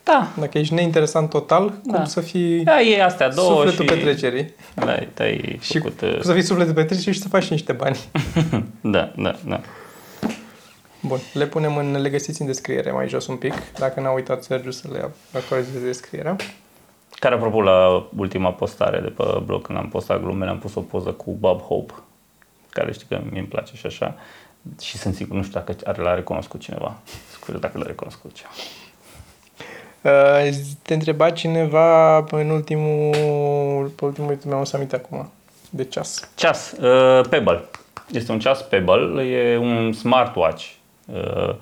[0.04, 0.28] Da.
[0.38, 2.04] Dacă ești neinteresant total, cum Da.
[2.04, 3.94] să fii Da, e astea două sufletul și...
[3.94, 4.54] petrecerii.
[4.74, 5.98] Da, te-ai Și făcut...
[5.98, 7.98] cum uh, să fii sufletul petrecerii și să faci și niște bani.
[8.80, 9.60] Da, da, da.
[11.00, 14.42] Bun, le punem în, le găsiți în descriere mai jos un pic, dacă n-a uitat
[14.42, 16.36] Sergiu să le actualizeze descrierea.
[17.14, 20.80] Care, apropo, la ultima postare de pe blog, când am postat glumele, am pus o
[20.80, 21.92] poză cu Bob Hope,
[22.70, 24.14] care știi că mi îmi place și așa.
[24.80, 26.96] Și sunt sigur, nu știu dacă are l-a recunoscut cineva.
[27.32, 28.54] Scuze dacă l-a recunoscut cineva.
[30.04, 30.48] Uh,
[30.82, 35.30] te întreba cineva în ultimul, pe ultimul uitat, mi-am să aminte acum,
[35.70, 36.28] de ceas.
[36.34, 37.64] Ceas, uh, Pebble.
[38.10, 40.64] Este un ceas Pebble, e un smartwatch.
[41.06, 41.54] Uh,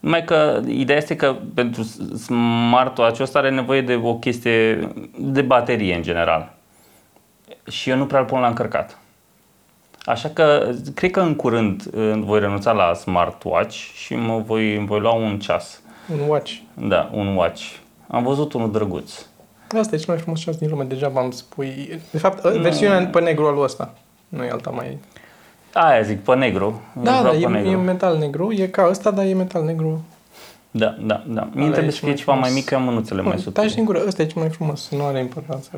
[0.00, 1.82] numai că ideea este că pentru
[2.16, 6.52] smartwatch-ul ăsta are nevoie de o chestie de baterie în general.
[7.70, 8.98] Și eu nu prea îl pun la încărcat.
[10.04, 14.86] Așa că cred că în curând uh, voi renunța la smartwatch și mă voi, îmi
[14.86, 15.80] voi lua un ceas.
[16.12, 16.52] Un watch.
[16.74, 17.62] Da, un watch.
[18.08, 19.12] Am văzut unul drăguț.
[19.78, 22.00] Asta e cel mai frumos ceas din lume, degeaba îmi spui...
[22.10, 23.94] De fapt, versiunea pe negru al ăsta.
[24.28, 24.98] Nu e alta mai...
[25.72, 26.80] Aia zic, pe negru.
[26.96, 27.70] Eu Da, vreau da, pe e, negru.
[27.70, 30.04] e metal negru, e ca ăsta, dar e metal negru.
[30.70, 31.48] Da, da, da.
[31.52, 32.54] Mie Ăla trebuie e să cel fie mai ceva mai frumos.
[32.54, 33.66] mic, că am mânuțele mai Nu, subțire.
[33.66, 35.70] taci din gură, ăsta e cel mai frumos, nu are importanță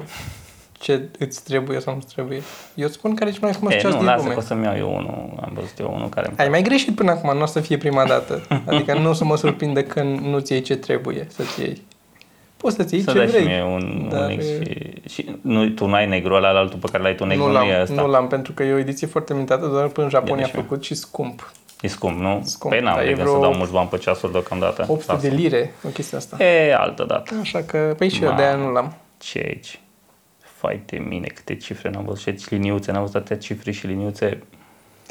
[0.80, 2.40] ce îți trebuie sau nu trebuie.
[2.74, 4.32] Eu îți spun care e cel mai frumos E, ceas nu, din lasă lume.
[4.34, 5.32] că o să-mi iau eu unul.
[5.40, 6.32] Am văzut eu unul care...
[6.36, 8.42] Ai mai greșit până acum, nu o să fie prima dată.
[8.70, 11.82] Adică nu o să mă surprinde că nu-ți iei ce trebuie să-ți iei.
[12.56, 13.44] Poți să-ți iei Să ce dai și vrei.
[13.44, 16.78] mie un, Dar un X e- și, și nu, tu nu ai negru ăla, altul
[16.78, 17.94] pe care l-ai tu negru, nu nu, l-am, e ăsta.
[18.02, 20.46] nu l-am, pentru că e o ediție foarte limitată, doar până în Japonia a Bine,
[20.48, 21.52] și făcut și scump.
[21.80, 22.40] E scump, nu?
[22.44, 24.84] Scump, Păi n-am dar e de gând să vreo dau mulți bani pe ceasuri deocamdată.
[24.88, 25.40] 800 de Lasă.
[25.40, 26.44] lire, o chestie asta.
[26.44, 27.34] E, altă dată.
[27.40, 28.36] Așa că, păi și eu Ma.
[28.36, 28.94] de aia nu l-am.
[29.18, 29.80] Ce e aici?
[30.60, 33.86] Fai de mine, câte cifre n-am văzut și aici liniuțe, n-am văzut atâtea cifre și
[33.86, 34.42] liniuțe.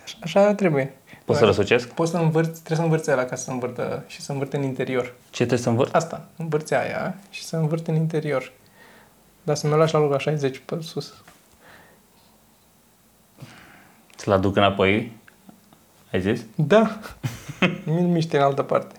[0.03, 0.93] Așa, așa trebuie.
[1.25, 1.87] Poți să răsucesc?
[1.89, 5.13] Poți să învârți, trebuie să învârți ala ca să învârtă și să învârte în interior.
[5.29, 5.95] Ce trebuie să învârt?
[5.95, 8.51] Asta, învârți aia și să învârte în interior.
[9.43, 11.13] Dar să mi lași la loc la 60 pe sus.
[14.15, 15.17] Să-l aduc înapoi?
[16.11, 16.45] Ai zis?
[16.55, 16.99] Da.
[17.85, 18.98] Mi miște în altă parte.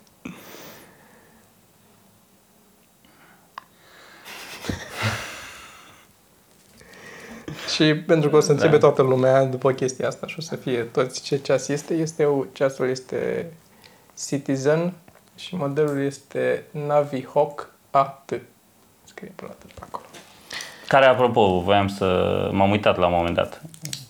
[7.81, 8.79] Și pentru că o să întrebe Da.
[8.79, 12.45] toată lumea după chestia asta și o să fie toți ce ceas este, este o,
[12.53, 13.53] ceasul este
[14.27, 14.93] Citizen
[15.37, 18.41] și modelul este Navihawk AT.
[19.05, 20.05] Scrie pe dată pe acolo.
[20.89, 22.49] Care, apropo, voiam să...
[22.53, 23.63] M-am uitat la un moment dat.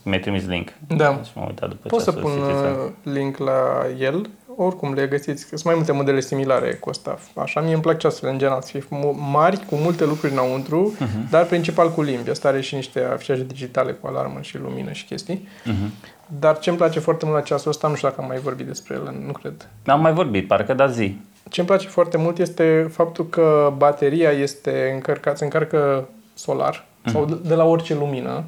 [0.05, 0.69] Mi-ai trimis link.
[0.89, 1.21] Da.
[1.25, 2.55] Și m-am uitat după Pot ce să a pun citit.
[2.55, 4.31] uh, link la el.
[4.63, 5.45] Oricum le găsiți.
[5.45, 7.19] Sunt mai multe modele similare cu asta.
[7.37, 10.95] Așa, mie îmi plac ceasurile în general să fie mu- mari, cu multe lucruri înăuntru,
[10.99, 11.31] Mhm.
[11.31, 12.31] dar principal cu limbi.
[12.31, 15.49] Asta are și niște afișaje digitale cu alarmă și lumină și chestii.
[15.65, 15.93] Mhm.
[16.39, 18.67] Dar ce îmi place foarte mult la ceasul ăsta, nu știu dacă am mai vorbit
[18.67, 19.69] despre el, nu cred.
[19.87, 21.17] Am mai vorbit, parcă, da zi.
[21.51, 27.25] Ce îmi place foarte mult este faptul că bateria este încărcată, se încarcă solar sau
[27.25, 28.45] de- de la orice lumină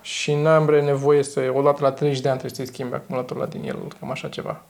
[0.00, 3.50] și nu am nevoie să, odată la 30 de ani trebuie să-i schimbi acumulatorul ăla
[3.50, 4.62] din el, cam așa ceva.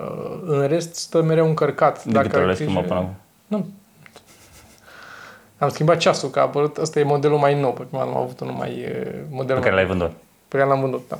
[0.00, 2.04] Uh, în rest stă mereu încărcat.
[2.04, 3.14] De câte ori ai le grijă- schimbă până acum?
[3.46, 3.66] Nu.
[5.58, 8.40] Am schimbat ceasul, că a apărut, ăsta e modelul mai nou, pentru că am avut
[8.40, 10.10] unul mai uh, model Pe care l-ai vândut.
[10.48, 11.18] pe care l-am vândut, da.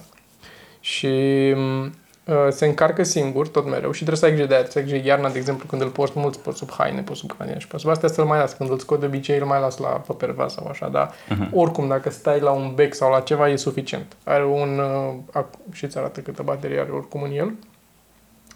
[0.81, 1.09] Și
[1.57, 1.81] m,
[2.25, 4.63] uh, se încarcă singur, tot mereu, și trebuie să ai grijă de aia.
[4.63, 7.19] Trebuie să ai grijă iarna, de exemplu, când îl porți mult, poți sub haine, poți
[7.19, 8.53] sub haine și poți sub astea să-l mai las.
[8.53, 11.49] Când îl scot de obicei, îl mai las la păperva sau așa, dar Mhm.
[11.53, 14.17] oricum, dacă stai la un bec sau la ceva, e suficient.
[14.25, 17.53] Are un, uh, ac- și îți arată câtă baterie are oricum în el.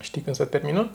[0.01, 0.91] Știi când se termină.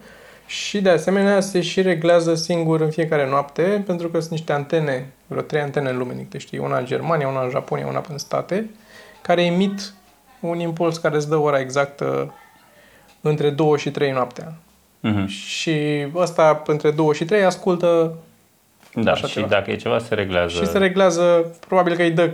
[0.45, 5.11] Și de asemenea se și reglează singur în fiecare noapte, pentru că sunt niște antene,
[5.27, 8.17] vreo trei antene în lume, te știi, una în Germania, una în Japonia, una în
[8.17, 8.69] state,
[9.21, 9.93] care emit
[10.39, 12.33] un impuls care îți dă ora exactă
[13.21, 14.53] între 2 și 3 noaptea.
[14.99, 15.25] Mhm.
[15.27, 18.13] Și ăsta între 2 și 3 ascultă
[18.93, 19.47] Da, Așa și ceva.
[19.47, 20.63] dacă e ceva, se reglează.
[20.63, 22.31] și se reglează, probabil că îi dă,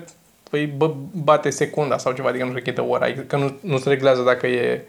[0.50, 4.22] îi bă, bate secunda sau ceva, adică nu rechetă ora, că nu, nu se reglează
[4.22, 4.82] dacă e,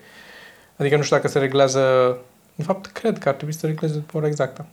[0.83, 2.16] adică nu știu dacă se reglează,
[2.55, 4.66] de fapt cred că ar trebui să se regleze după ora exactă.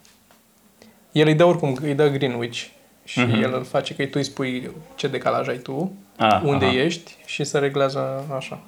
[1.12, 2.64] El îi dă oricum, îi dă Greenwich
[3.04, 3.42] și Mhm.
[3.42, 6.74] el îl face că tu îi spui ce decalaj ai tu, Ah, unde aha.
[6.76, 8.60] ești și se reglează așa.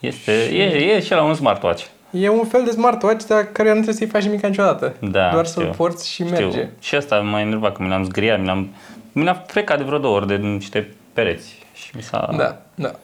[0.00, 0.62] Este, e,
[0.94, 1.84] e și la un smartwatch.
[2.10, 4.94] E un fel de smartwatch, dar care nu trebuie să-i faci nimic niciodată.
[5.00, 5.62] Da, Doar știu.
[5.62, 6.48] să-l porți și merge.
[6.50, 6.68] Știu.
[6.80, 8.74] Și asta m-a enervat, că mi l-am zgriat, mi l-am,
[9.12, 11.58] mi l-am frecat de vreo două ori de niște pereți.
[11.72, 12.34] Și mi s-a...
[12.36, 12.94] Da, da.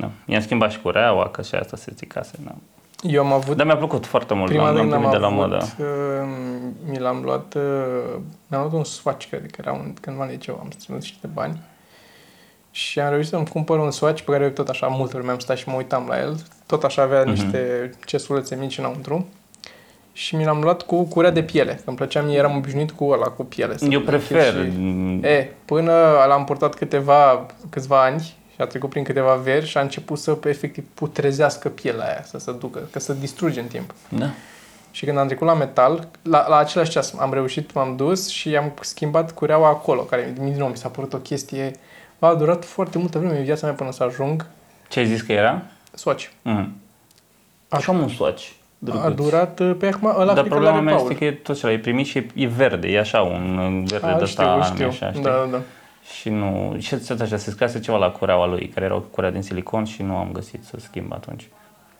[0.00, 0.10] Da.
[0.26, 2.32] I-am schimbat și cureaua, că și asta se zicase.
[2.44, 2.54] Da.
[3.02, 5.20] Eu am avut Dar mi-a plăcut foarte mult, Prima l-am, dată l-am când am primit
[5.20, 5.64] de la avut, modă.
[5.78, 6.28] uh,
[6.90, 7.62] mi l-am luat, uh,
[8.46, 11.60] mi-am luat un Swatch, cred că era un, cândva în liceu, am strâns niște bani
[12.70, 15.56] și am reușit să-mi cumpăr un Swatch pe care tot așa multă vreme am stat
[15.56, 16.36] și mă uitam la el.
[16.66, 17.28] Tot așa avea Mhm.
[17.30, 19.26] niște cesulețe mici înăuntru
[20.12, 23.04] și mi l-am luat cu curea de piele, că îmi plăcea mie, eram obișnuit cu
[23.04, 23.76] ăla, cu piele.
[23.76, 24.54] să Eu le prefer.
[24.54, 24.72] închid
[25.22, 25.26] Și...
[25.26, 25.92] E, până
[26.28, 30.38] l-am purtat câteva, câțiva ani și a trecut prin câteva veri și a început să
[30.44, 33.94] efectiv putrezească pielea aia, să se ducă, că se distruge în timp.
[34.08, 34.26] Da.
[34.90, 38.56] Și când am trecut la metal, la, la același ceas am reușit, m-am dus și
[38.56, 41.70] am schimbat cureaua acolo, care din nou mi s-a părut o chestie...
[42.18, 44.46] A durat foarte multă vreme în viața mea până să ajung
[44.88, 45.62] Ce ai zis că era?
[45.92, 46.26] Swatch.
[46.42, 46.76] Mm.
[47.68, 48.48] A- Așa un swatch.
[49.02, 51.10] A durat uh, pe acum, ăla Dar cred că problema l-are mea Paul.
[51.10, 53.84] este că e tot ce l-ai primit și e, e verde, e așa, un un
[53.84, 54.86] verde A, de ăsta știu, știu.
[54.86, 55.22] așa, știi?
[55.22, 55.60] Da, da, da.
[56.12, 59.30] Și nu, și tot așa, se scase ceva la cureaua lui, care era o curea
[59.30, 61.48] din silicon și nu am găsit să schimb atunci.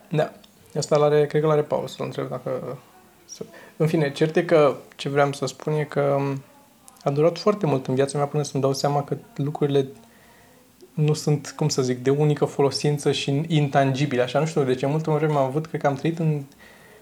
[0.08, 0.32] Da.
[0.78, 2.78] Asta l-are, cred că l-are Paul, să-l întreb dacă...
[3.24, 3.44] să-
[3.76, 6.42] În fine, cert e că ce vreau să spun e că um,
[7.04, 9.88] a durat foarte mult în viața mea până să-mi dau seama că lucrurile
[10.94, 14.22] nu sunt, cum să zic, de unică folosință și intangibile.
[14.22, 14.86] Așa, nu știu de ce.
[14.86, 16.42] Multă vreme am avut, cred că am trăit în,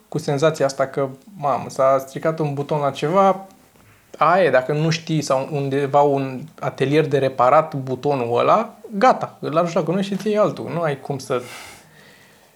[0.08, 3.46] cu senzația asta că, mamă, s-a stricat un buton la ceva,
[4.18, 9.56] aia e, dacă nu știi sau undeva un atelier de reparat butonul ăla, gata, îl
[9.56, 10.70] arunci la gunoi și ți altul.
[10.74, 11.42] Nu ai cum să...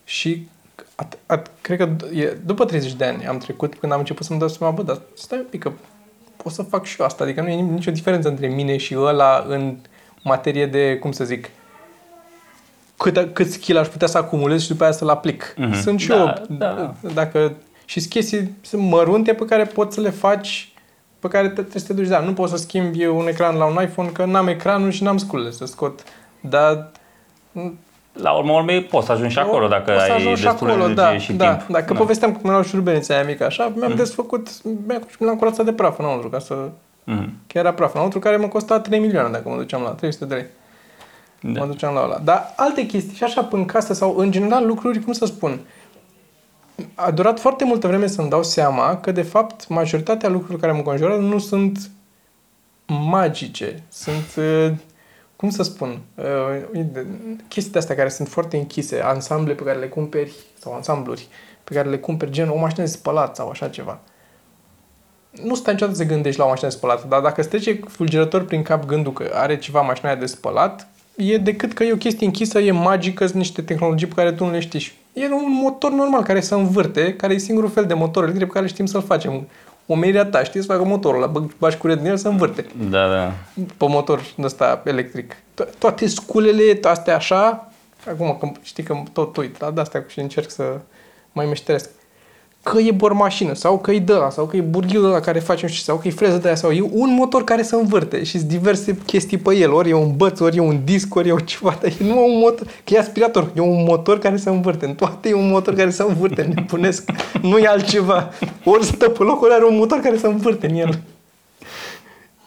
[0.04, 0.48] Și
[0.94, 4.26] at, at, cred că d- e, după 30 de ani am trecut când am început
[4.26, 5.72] să-mi dau seama, bă, dar stai un pic că
[6.36, 7.24] pot să fac și eu asta.
[7.24, 9.76] Adică nu e nicio diferență între mine și ăla în
[10.22, 11.48] materie de, cum să zic,
[12.96, 15.54] cât, cât skill aș putea să acumulez și după aia să-l aplic.
[15.56, 15.80] Mhm.
[15.80, 16.94] Sunt și Da, eu, da.
[17.14, 17.52] dacă,
[17.84, 20.70] și sunt chestii sunt mărunte pe care poți să le faci
[21.28, 23.64] pe care te- trebuie să te duci, da, nu poți să schimbi un ecran la
[23.64, 26.02] un iPhone că n-am ecranul și n-am scule să scot,
[26.40, 26.90] dar
[28.12, 30.70] La urmă urmei poți să ajungi și acolo dacă o să ai ajung și destul
[30.70, 31.70] acolo, energie da, și da, timp.
[31.70, 34.48] Dacă povesteam cum erau șurubenița aia mică așa, mi-am desfăcut,
[34.86, 36.54] mi-am, mi-am curățat de praf înăuntru, ca să...
[37.04, 37.32] Mhm.
[37.46, 40.34] Chiar era praf înăuntru, care mă costa 3 milioane dacă mă duceam la 300 de
[40.34, 40.46] lei.
[41.40, 41.60] Da.
[41.60, 42.18] Mă duceam la ăla.
[42.24, 45.60] Dar alte chestii, și așa în casă sau în general lucruri, cum să spun,
[46.94, 50.82] a durat foarte multă vreme să-mi dau seama că, de fapt, majoritatea lucrurilor care mă
[50.82, 51.90] conjură nu sunt
[52.86, 53.82] magice.
[53.88, 54.72] Sunt, uh,
[55.36, 56.24] cum să spun, uh,
[57.48, 61.28] chestii de astea care sunt foarte închise, ansamble pe care le cumperi, sau ansambluri
[61.64, 64.00] pe care le cumperi, gen o mașină de spălat sau așa ceva.
[65.42, 68.44] Nu stai niciodată să gândești la o mașină de spălat, dar dacă îți trece fulgerător
[68.44, 71.96] prin cap gândul că are ceva mașina aia de spălat, e decât că e o
[71.96, 74.92] chestie închisă, e magică, sunt niște tehnologii pe care tu nu le știi.
[75.18, 78.52] E un motor normal care se învârte, care e singurul fel de motor electric pe
[78.52, 79.48] care știm să-l facem.
[79.86, 83.08] omenirea ta, știi, să facă motorul ăla, bă- bagi curent în el să învârte Da,
[83.08, 83.32] da.
[83.76, 85.34] pe motor ăsta electric.
[85.34, 87.68] To- toate sculele, to- astea așa,
[88.08, 90.78] acum că știi că tot uit la de-astea și încerc să
[91.32, 91.90] mai meșteresc.
[92.72, 95.62] Că e bormașină, sau că e de la, sau că e burghiul ăla care face
[95.62, 97.76] nu știu, ce, sau că e freză de aia, sau e un motor care se
[97.76, 101.14] învârte și sunt diverse chestii pe el, ori e un băț, ori e un disc,
[101.14, 104.18] ori e o ceva, dar e numai un motor, că e aspirator, e un motor
[104.18, 107.10] care se învârte, în toate e un motor care se învârte, nebunesc,
[107.42, 108.30] nu e altceva.
[108.64, 111.00] Ori stă pe locul are un motor care se învârte în el.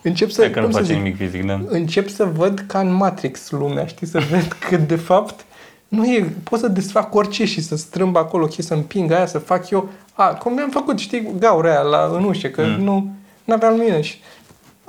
[0.01, 1.61] Încep să, Stai că nu cum să face zic, nimic fizic, da.
[1.67, 5.45] încep să văd ca în Matrix lumea, știi, să văd că de fapt
[5.89, 9.39] nu e, pot să desfac orice și să strâmb acolo, chestii, să împing aia, să
[9.39, 12.83] fac eu, a, cum mi-am făcut, știi, gaura aia la, în ușă, că mm.
[12.83, 13.13] nu
[13.47, 14.17] aveam lumină și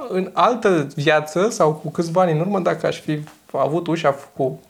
[0.08, 3.18] în altă viață sau cu câțiva ani în urmă, dacă aș fi
[3.52, 4.60] avut ușa cu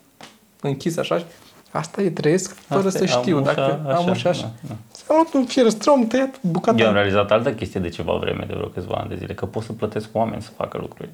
[0.61, 1.25] închis așa,
[1.71, 4.43] asta e trăiesc fără Asta să e, am știu, ușa dacă am așa, ușa așa.
[4.43, 4.75] da, da.
[4.91, 6.83] S-a luat un fir strom, tăiat bucata.
[6.83, 9.47] Eu am realizat altă chestie de ceva vreme, de vreo câțiva ani de zile, că
[9.47, 11.11] pot să plătesc oameni să facă lucruri.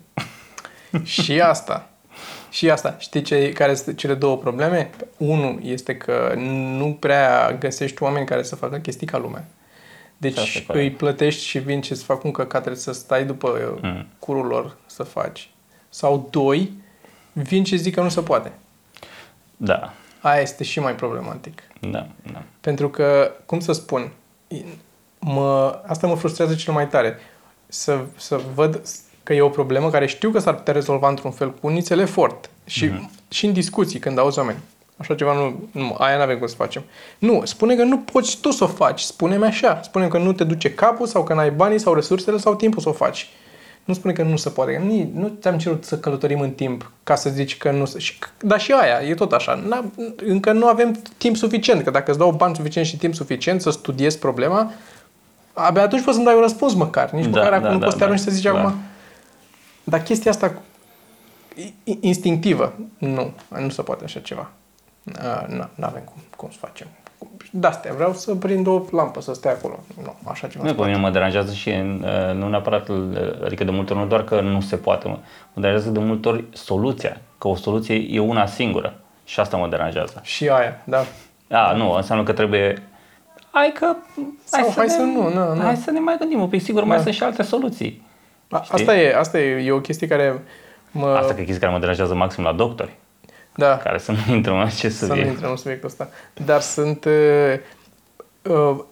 [1.15, 1.91] Și asta.
[2.51, 2.97] Și asta.
[2.99, 4.91] Știi ce, care sunt cele două probleme?
[5.17, 6.35] Unul este că
[6.77, 9.45] nu prea găsești oameni care să facă chestii ca lumea.
[10.21, 10.85] Și asta e Deci corect.
[10.85, 13.89] îi plătești și vin ce să fac un căcat, trebuie să stai după Mm.
[13.91, 14.07] mm.
[14.19, 15.51] curul lor să faci.
[15.89, 16.73] Sau doi,
[17.33, 18.53] vin și zic că nu se poate.
[19.57, 21.63] Da, Aia este și mai problematic.
[21.81, 22.43] da, da.
[22.61, 24.11] Pentru că, cum să spun,
[25.19, 27.19] mă, asta mă frustrează cel mai tare.
[27.67, 28.81] Să, să văd
[29.27, 31.99] că e o problemă care știu că s-ar putea rezolva într-un fel cu un nițel
[31.99, 32.51] efort.
[32.65, 33.29] Și, mm-hmm.
[33.29, 34.59] și în discuții, când auzi oameni.
[34.97, 36.83] Așa ceva nu, nu aia nu avem cum să facem.
[37.19, 39.01] Nu, spune că nu poți tu să o faci.
[39.01, 39.81] Spune-mi așa.
[39.83, 42.89] Spune că nu te duce capul sau că n-ai banii sau resursele sau timpul să
[42.89, 43.29] o faci.
[43.85, 44.73] Nu spune că nu se poate.
[44.73, 47.99] Că Nu, nu ți-am cerut să călătorim în timp ca să zici că nu se...
[47.99, 49.63] Și, dar și aia, e tot așa.
[49.69, 49.85] N-a,
[50.17, 51.83] încă nu avem timp suficient.
[51.83, 54.73] Că dacă îți dau bani suficient și timp suficient să studiezi problema,
[55.53, 57.11] abia atunci poți să-mi dai un răspuns măcar.
[57.11, 58.65] Nici Da, măcar da, acum nu da, poți să te da, arunci să zici clar.
[58.65, 58.75] acum...
[59.89, 60.53] Dar chestia asta
[61.85, 64.51] i- instinctivă, nu, nu se poate așa ceva.
[65.77, 66.87] Nu avem cum, cum să facem.
[67.51, 69.79] De astea, vreau să prind o lampă să stea acolo.
[70.03, 70.65] Nu, așa ceva.
[70.65, 72.97] Nu, se pe mine mă deranjează și uh, nu neapărat, uh,
[73.45, 75.19] adică de multe ori nu doar că nu se poate, mă,
[75.53, 78.95] mă deranjează de multe ori soluția, că o soluție e una singură
[79.25, 80.21] și asta mă deranjează.
[80.23, 81.05] Și aia, da.
[81.51, 82.83] A, nu, înseamnă că trebuie
[83.51, 83.97] hai că
[84.45, 85.61] Sau hai ne, să nu, nu, nu.
[85.63, 87.03] hai să ne mai gândim un pic, sigur mai Da.
[87.03, 88.03] sunt și alte soluții.
[88.51, 88.75] A, Știi?
[88.75, 90.43] asta e, asta e, e o chestie care
[90.91, 91.07] mă...
[91.07, 92.97] Asta că e chestia care mă deranjează maxim la doctori,
[93.55, 93.77] da.
[93.77, 95.31] care să nu intrăm în acest Să nu subiect.
[95.31, 96.09] intrăm în subiectul ăsta.
[96.45, 97.05] Dar sunt...
[97.05, 97.55] Uh,
[98.43, 98.85] uh,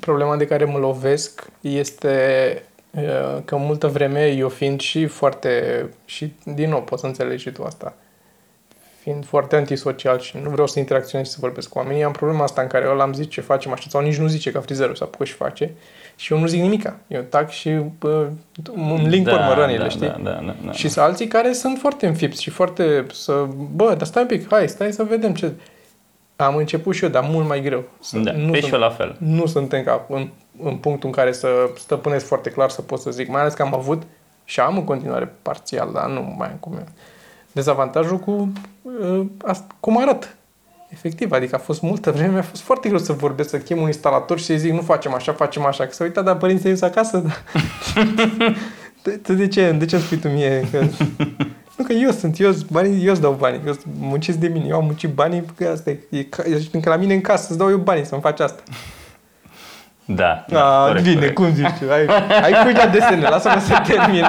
[0.00, 5.84] problema de care mă lovesc este uh, că multă vreme eu fiind și foarte...
[6.04, 7.94] Și din nou poți să înțelegi și tu asta.
[9.00, 12.42] Fiind foarte antisocial și nu vreau să interacționez și să vorbesc cu oamenii, am problema
[12.42, 14.94] asta în care eu l-am zis ce facem așa sau nici nu zice ca frizerul
[14.94, 15.74] să apucă și face
[16.18, 16.96] și eu nu zic nimica.
[17.06, 18.26] Eu tac și uh,
[18.74, 20.06] îmi link da, rănile, da, știi?
[20.06, 20.72] Da, da, da, da.
[20.72, 23.46] Și sunt alții care sunt foarte înfipți și foarte să...
[23.74, 25.52] Bă, dar stai un pic, hai, stai să vedem ce...
[26.36, 27.84] Am început și eu, dar mult mai greu.
[28.00, 28.32] Să- da.
[28.32, 29.16] nu, Pe și sunt, eu la fel.
[29.18, 30.28] nu suntem ca în,
[30.62, 33.62] în punctul în care să stăpânesc foarte clar să pot să zic, mai ales că
[33.62, 34.02] am avut
[34.44, 36.84] și am în continuare parțial, dar nu mai am cum e.
[37.52, 38.52] Dezavantajul cu
[38.82, 40.36] uh, asta, cum arăt.
[40.88, 43.86] Efectiv, adică a fost multă vreme, mi-a fost foarte greu să vorbesc, să chem un
[43.86, 45.84] instalator și să-i zic nu facem așa, facem așa.
[45.86, 47.18] Că s-a uitat, dar părinții ies acasă.
[47.18, 47.32] Da.
[49.02, 49.70] de, de, de, ce?
[49.72, 50.68] De ce îmi spui tu mie?
[50.70, 50.78] Că,
[51.76, 54.76] nu, că eu sunt, eu, banii, eu îți dau banii, eu muncesc de mine, eu
[54.76, 57.58] am muncit banii, că asta e, e, ca- ești încă la mine în casă, îți
[57.58, 58.62] dau eu banii să-mi faci asta.
[60.04, 61.34] Da, Da, da A, corect, bine, corect.
[61.34, 61.84] cum zici tu?
[61.88, 62.06] Hai,
[62.40, 64.24] hai cu ea desene, lasă-mă să termin.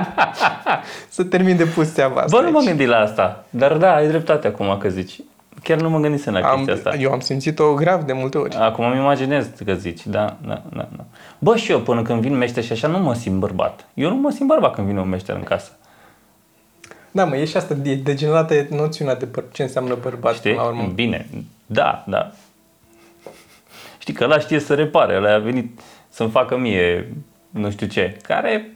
[1.09, 2.67] să termin de pus țeava asta Bă, nu m-am aici.
[2.67, 5.19] gândit la asta, dar da, ai dreptate acum că zici.
[5.63, 6.95] Chiar nu mă gândisem la am, chestia asta.
[7.01, 8.55] Eu am simțit-o grav de multe ori.
[8.55, 11.05] Acum îmi imaginez că zici, da, da, da, da.
[11.39, 13.87] Bă, și eu până când vin meșter și așa nu mă simt bărbat.
[13.93, 15.71] Eu nu mă simt bărbat când vine un meșter în casă.
[17.11, 20.49] Da, mă, e și asta, e degenerată e noțiunea de băr- ce înseamnă bărbat Știi?
[20.51, 20.91] până la urmă.
[20.95, 21.27] Bine,
[21.65, 22.31] da, da.
[23.97, 27.13] Știi că ăla știe să repare, ăla a venit să-mi facă mie
[27.49, 28.71] nu știu ce, care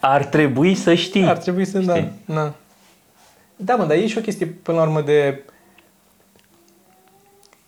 [0.00, 1.24] ar trebui să știi.
[1.26, 2.12] Ar trebui să, da, Știi?
[2.24, 2.34] da.
[2.34, 2.52] Da,
[3.56, 5.44] mă, dar e și o chestie până la urmă de...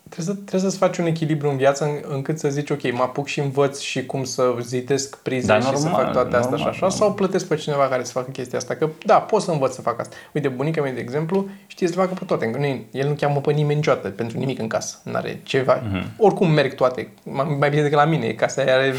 [0.09, 3.03] Trebuie, să, trebuie să-ți faci un echilibru în viață în, încât să zici, ok, mă
[3.03, 6.41] apuc și învăț și cum să zidesc prize Da, și să normal, fac toate astea
[6.41, 6.99] normal, și așa, normal.
[6.99, 8.74] sau plătesc pe cineva care să facă chestia asta.
[8.74, 10.16] Că da, pot să învăț să fac asta.
[10.32, 12.51] Uite, bunica mea, de exemplu, știe să facă pe toate.
[12.59, 14.99] Nu, el nu cheamă pe nimeni niciodată pentru nimic în casă.
[15.03, 15.82] N-are ceva.
[15.91, 16.07] Mhm.
[16.16, 17.09] Oricum merg toate.
[17.22, 18.32] Mai mai bine decât la mine.
[18.32, 18.95] Casa aia are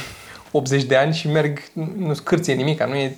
[0.51, 1.59] 80 de ani și merg,
[1.97, 2.83] nu scârție nimic.
[2.83, 3.17] Nu e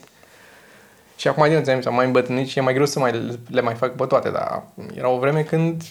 [1.22, 3.74] și acum, din nou, am mai îmbătrânit și e mai greu să mai le mai
[3.74, 4.64] fac pe toate, dar
[4.94, 5.82] era o vreme când,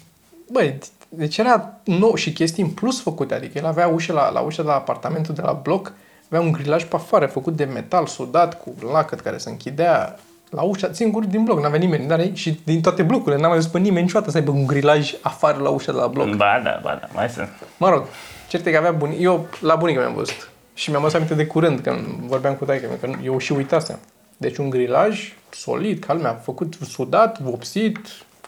[0.52, 0.78] băi,
[1.08, 4.62] deci era nou și chestii în plus făcute, adică el avea ușă la, la ușa
[4.62, 5.92] de la apartamentul de la bloc,
[6.26, 10.18] avea un grilaj pe afară, făcut de metal, sudat, cu lacăt care se închidea
[10.50, 13.72] la ușa, singur din bloc, n-avea nimeni, dar și din toate blocurile, n-am mai văzut
[13.72, 16.26] pe nimeni niciodată să aibă un grilaj afară la ușa de la bloc.
[16.26, 17.48] Ba da, ba da, mai sunt.
[17.76, 18.04] Mă rog,
[18.48, 19.14] cert e că avea bun...
[19.18, 20.50] Eu la bunica mi-am văzut.
[20.74, 23.98] Și mi-am adus aminte de curând, când vorbeam cu taică că eu și uitasem.
[24.40, 27.98] Deci un grilaj solid, calm, a făcut sudat, vopsit,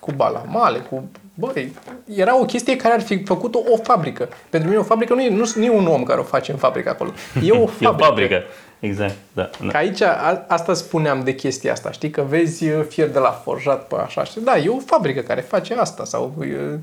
[0.00, 1.08] cu balamale, cu...
[1.34, 1.72] Băi,
[2.14, 4.28] era o chestie care ar fi făcut-o o fabrică.
[4.50, 6.58] Pentru mine o fabrică nu e, nu, nu e un om care o face în
[6.58, 7.12] fabrică acolo.
[7.42, 7.84] E o fabrică.
[7.84, 8.42] E o fabrică.
[8.80, 9.50] Exact, da.
[9.60, 9.68] da.
[9.68, 12.10] Că aici, a, asta spuneam de chestia asta, știi?
[12.10, 14.40] Că vezi uh, fier de la forjat pe așa, știi?
[14.40, 16.34] Da, e o fabrică care face asta sau...
[16.40, 16.78] E,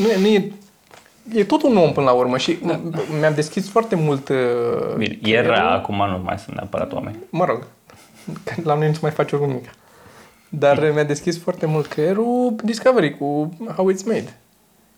[0.00, 0.52] nu, e, nu e,
[1.34, 2.80] e tot un om până la urmă și da.
[3.20, 4.28] mi-am deschis foarte mult...
[4.28, 7.16] uh, Bine, era, acum nu mai sunt neapărat oameni.
[7.30, 7.66] Mă rog,
[8.44, 9.70] că la noi nu se mai face o nimic.
[10.48, 14.36] Dar mi-a deschis foarte mult creierul Discovery cu How It's Made.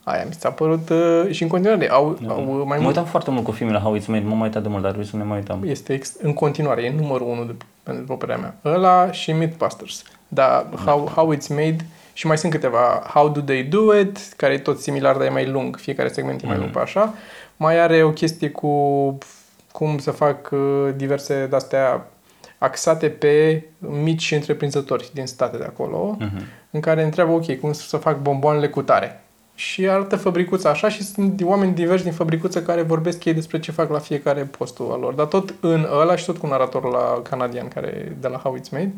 [0.04, 3.30] Aia mi s-a părut uh, și în continuare au, au mai Mă mult uitam foarte
[3.30, 5.22] mult cu filmele How It's Made, nu mă uitat de mult, dar trebuie să ne
[5.22, 5.62] mai uitam.
[5.64, 8.72] este ex- în continuare, e numărul unu de, pentru părerea mea.
[8.74, 10.02] Ăla și Mythbusters.
[10.28, 11.76] Dar how, how It's Made
[12.18, 15.30] și mai sunt câteva How Do They Do It, care e tot similar, dar e
[15.30, 17.14] mai lung, fiecare segment e mai lung pe așa.
[17.56, 19.18] Mai are o chestie cu
[19.72, 22.06] cum să fac uh, diverse de-astea
[22.58, 26.42] axate pe mici întreprinzători din state de acolo, Mhm.
[26.70, 29.20] în care întreabă, ok, cum să fac bomboanele cu tare.
[29.54, 33.72] Și arată fabricuța așa și sunt oameni diversi din fabricuță care vorbesc ei despre ce
[33.72, 35.14] fac la fiecare postul al lor.
[35.14, 38.70] Dar tot în ăla și tot cu naratorul la canadian care, de la How It's
[38.70, 38.92] Made,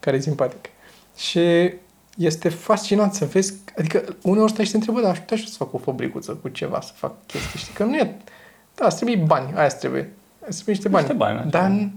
[0.00, 0.68] care e simpatic.
[1.16, 1.72] Și
[2.18, 5.48] este fascinant să vezi, adică uneori stai și te întrebă, dar aș putea și eu
[5.48, 8.14] să fac o fabricuță cu ceva, să fac chestii, știi, că nu e,
[8.74, 10.12] da, îți trebuie bani, aia îți trebuie,
[10.46, 11.04] îți trebuie niște bani.
[11.04, 11.48] Niște bani, așa.
[11.48, 11.90] dar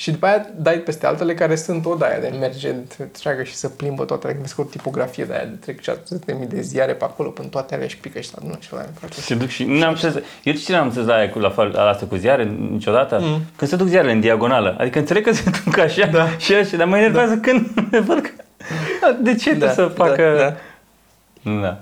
[0.00, 3.68] și după aia dai peste altele care sunt o daia de merge întreagă și să
[3.68, 7.04] plimbă toate, adică vezi că o tipografie de aia de trec 600.000 de ziare pe
[7.04, 8.88] acolo până toate alea și pică și la nu și la aia.
[9.10, 11.50] Se duc și nu am înțeles, eu știu ce n-am înțeles la, aia cu, la,
[11.50, 13.18] fal- la asta cu ziare niciodată?
[13.22, 13.40] Mm.
[13.56, 14.76] Când se duc ziarele în diagonală.
[14.78, 16.28] Adică înțeleg că se duc așa da.
[16.36, 17.40] și așa, dar mă enervează da.
[17.40, 17.66] când
[18.08, 18.30] văd că...
[19.22, 20.34] De ce da, să facă...
[20.38, 20.54] Da,
[21.52, 21.60] da.
[21.60, 21.78] da.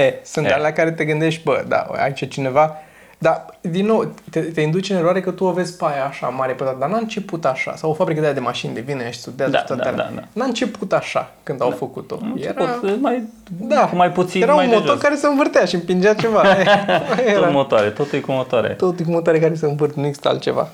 [0.00, 0.52] E, sunt E.
[0.52, 2.76] alea care te gândești, bă, da, aici cineva...
[3.18, 6.28] Dar, din nou, te, te induce în eroare că tu o vezi pe aia așa
[6.28, 7.76] mare pe toată, dar n-a început așa.
[7.76, 9.88] Sau o fabrică de aia de mașini de vine și studiază Da, și toate da,
[9.88, 10.04] alea.
[10.04, 10.22] da, da.
[10.32, 12.18] N-a început așa când au făcut-o.
[12.22, 15.02] Am Era, început mai, da, cu mai puțin, era mai un de motor jos.
[15.02, 16.40] care se învârtea și împingea ceva.
[16.52, 17.48] Aia Tot era.
[17.48, 18.68] motoare, totul e cu motoare.
[18.68, 20.68] Tot cu motoare care se învârt, nu există altceva.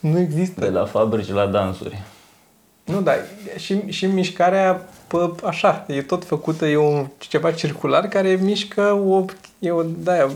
[0.00, 0.60] Nu există.
[0.60, 2.02] De la fabrici la dansuri.
[2.88, 3.12] Nu, da,
[3.56, 9.24] și, și mișcarea pă, așa, e tot făcută, e un ceva circular care mișcă o,
[9.58, 10.28] e o, da,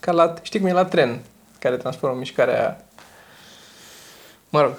[0.00, 1.20] ca la, știi cum e la tren,
[1.58, 2.84] care transformă mișcarea,
[4.48, 4.72] mă rog,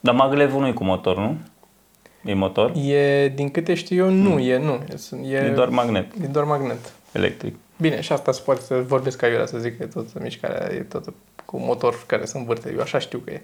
[0.00, 1.36] Dar maglevul nu e cu motor, nu?
[2.24, 2.72] E motor?
[2.76, 4.80] e, din câte știu eu, nu, e, nu,
[5.22, 6.92] e, e, E doar magnet e doar magnet.
[7.12, 7.54] electric.
[7.80, 10.74] Bine, și asta se poate să vorbesc ca eu să zic că e tot mișcarea,
[10.74, 11.12] e tot
[11.44, 13.42] cu motor care se învârte, eu așa știu că e.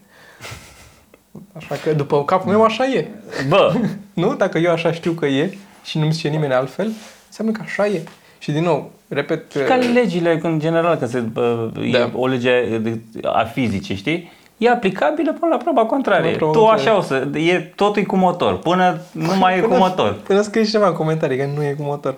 [1.57, 3.07] Așa că după capul meu așa e.
[3.49, 3.72] Bă,
[4.14, 4.35] Nu?
[4.35, 5.55] Dacă eu așa știu că e
[5.85, 6.91] și nu-mi zice nimeni altfel,
[7.26, 8.03] înseamnă că așa e.
[8.39, 9.53] Și din nou, repet...
[9.66, 12.11] ca legile, în general, că se, bă, e Da.
[12.14, 14.33] o lege de- a fizicii, știi?
[14.57, 16.20] E aplicabilă până la proba contrarie.
[16.31, 16.89] Până la proba tu contrarie.
[16.89, 20.12] așa o să, e, totul e cu motor, până nu mai e cu motor.
[20.26, 22.14] Până scrie ceva în comentarii că nu e cu motor.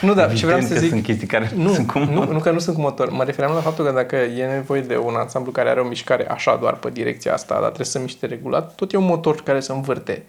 [0.00, 0.88] Nu, da, și vreau Evident să că zic...
[0.88, 2.32] sunt chestii care nu, sunt cu nu, motor.
[2.32, 3.10] nu că nu sunt cu motor.
[3.10, 6.30] Mă refeream la faptul că dacă e nevoie de un ansamblu care are o mișcare
[6.30, 9.60] așa doar pe direcția asta, dar trebuie să miște regulat, tot e un motor care
[9.60, 10.24] se învârte.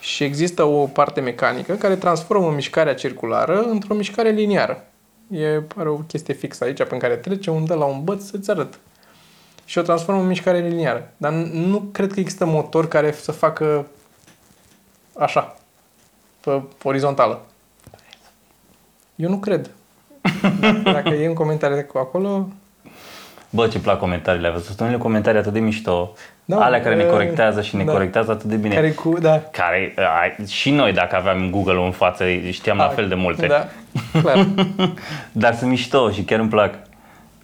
[0.00, 4.84] Și există o parte mecanică care transformă mișcarea circulară într-o mișcare liniară.
[5.30, 8.50] E are o chestie fixă aici pe care trece, un dă la un băț să-ți
[8.50, 8.78] arăt.
[9.64, 11.12] Și o transformă în mișcare liniară.
[11.16, 13.86] Dar nu cred că există motor care să facă
[15.18, 15.56] așa,
[16.40, 17.42] pe orizontală.
[19.16, 19.70] Eu nu cred.
[20.82, 22.48] Dacă e în comentarii cu acolo,
[23.50, 26.12] Bă, ce plac comentariile, ai văzut unele comentarii atât de mișto,
[26.44, 27.92] Da, alea care ne e, corectează și ne da.
[27.92, 28.74] corectează atât de bine.
[28.74, 33.08] care cu, da, Care, ai, și noi dacă aveam Google-ul în față știam la fel
[33.08, 33.46] de multe.
[33.46, 33.68] Da,
[34.20, 34.46] clar.
[35.32, 36.74] Dar sunt mișto și chiar îmi plac.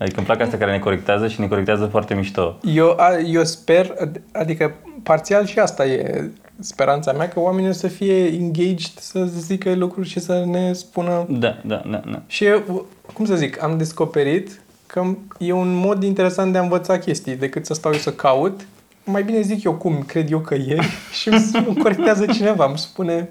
[0.01, 2.59] Adică îmi plac astea care ne corectează și ne corectează foarte mișto.
[2.62, 6.30] Eu, a, eu sper, ad- adică parțial și asta e
[6.61, 11.26] speranța mea, că oamenii o să fie engaged, să zică lucruri și să ne spună...
[11.28, 12.22] Da, da, da, da.
[12.26, 15.05] Și eu, cum să zic, am descoperit că
[15.38, 18.66] e un mod interesant de a învăța chestii decât să stau eu să caut.
[19.05, 20.78] Mai bine zic eu cum cred eu că e
[21.20, 23.28] și îmi îmi corectează cineva, îmi spune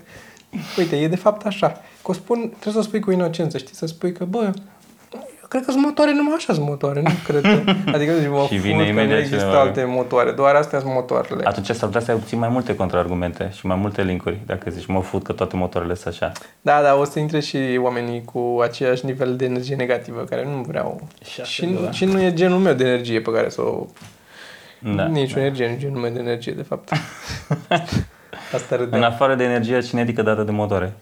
[0.78, 1.67] uite, e de fapt așa.
[2.03, 3.76] Că o spun, trebuie să o spui cu inocență, știi?
[3.76, 4.51] Să spui că, bă,
[5.49, 7.71] cred că sunt motoare, numai așa sunt motoare, nu cred că...
[7.95, 9.59] Adică zici, mă Și vine fut că nu imediat există cineva.
[9.59, 11.43] alte motoare, doar astea sunt motoarele.
[11.47, 14.39] Atunci s-ar putea să ai puțin mai multe contraargumente și mai multe linkuri.
[14.45, 16.31] Dacă zici, mă fut că toate motoarele sunt așa.
[16.61, 20.61] Da, da, o să intre și oamenii cu același nivel de energie negativă, care nu
[20.67, 21.07] vreau.
[21.23, 21.91] Și Și, asta, da.
[21.91, 23.85] și nu e genul meu de energie pe care să o...
[24.95, 25.05] Da.
[25.05, 26.89] Nici o energie, nu e genul meu de energie, de fapt.
[28.53, 29.03] Asta În râdeam.
[29.03, 30.93] afară de energia cinetică dată de motoare.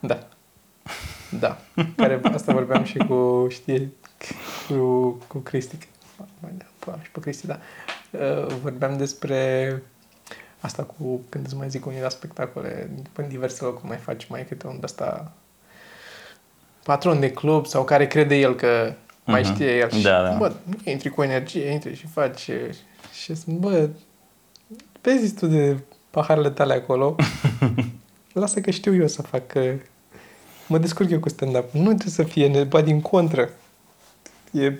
[0.00, 0.18] Da.
[1.38, 1.58] Da.
[1.96, 3.92] Care, asta vorbeam și cu, știi,
[4.68, 5.76] cu, cu Cristi.
[6.40, 7.58] Mai da, pula mea, și pe Cristi, da.
[8.10, 9.82] Uh, Vorbeam despre
[10.60, 14.46] asta cu, când îți mai zic unii la spectacole, în diverse locuri mai faci mai
[14.46, 15.32] câte un ăsta
[16.82, 18.92] patron de club sau care crede el că
[19.24, 19.52] mai Mhm.
[19.52, 19.90] știe el.
[19.90, 20.36] Și, Da, da.
[20.36, 22.74] Bă, nu intri cu energie, intri și faci uh,
[23.22, 23.88] și sunt, bă,
[25.00, 25.76] vezi tu de
[26.10, 27.16] paharele tale acolo,
[28.32, 29.74] lasă că știu eu să fac, că
[30.70, 31.72] mă descurc eu cu stand-up.
[31.72, 33.48] Nu trebuie să fie, ne- ba din contră.
[34.52, 34.72] E,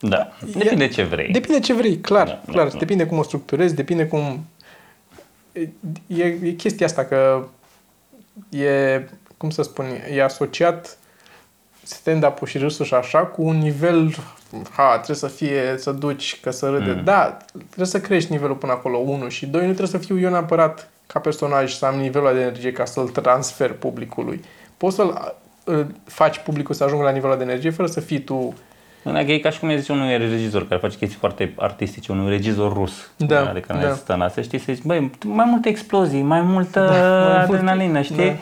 [0.00, 0.32] Da.
[0.56, 1.32] Depinde ce vrei.
[1.32, 2.68] depinde ce vrei, clar, Da, da, clar.
[2.68, 2.78] da.
[2.78, 4.46] Depinde cum o structurezi, depinde cum...
[6.06, 7.46] E, e chestia asta că
[8.50, 9.00] e,
[9.36, 10.98] cum să spun, e asociat
[11.84, 14.14] stand-up-ul și râsul și așa cu un nivel,
[14.76, 16.90] ha, trebuie să fie, să duci, că să râde.
[16.90, 17.04] Mm.
[17.04, 20.30] Da, trebuie să crești nivelul până acolo, unu și doi, nu trebuie să fiu eu
[20.30, 24.44] neapărat ca personaj să am nivelul ăla de energie ca să-l transfer publicului.
[24.76, 28.20] Poți să-l îl faci publicul să ajungă la nivelul ăla de energie fără să fii
[28.20, 28.54] tu
[29.12, 32.30] Adică e ca și cum îi zice unui regizor care face chestii foarte artistice, unui
[32.30, 33.10] regizor rus.
[33.16, 33.78] Da, Adică da.
[33.78, 37.42] nu există în astea, știi, să zici, băi, mai multe explozii, mai multă Da, mai
[37.42, 38.28] adrenalină, multe, știi?
[38.28, 38.38] Îmi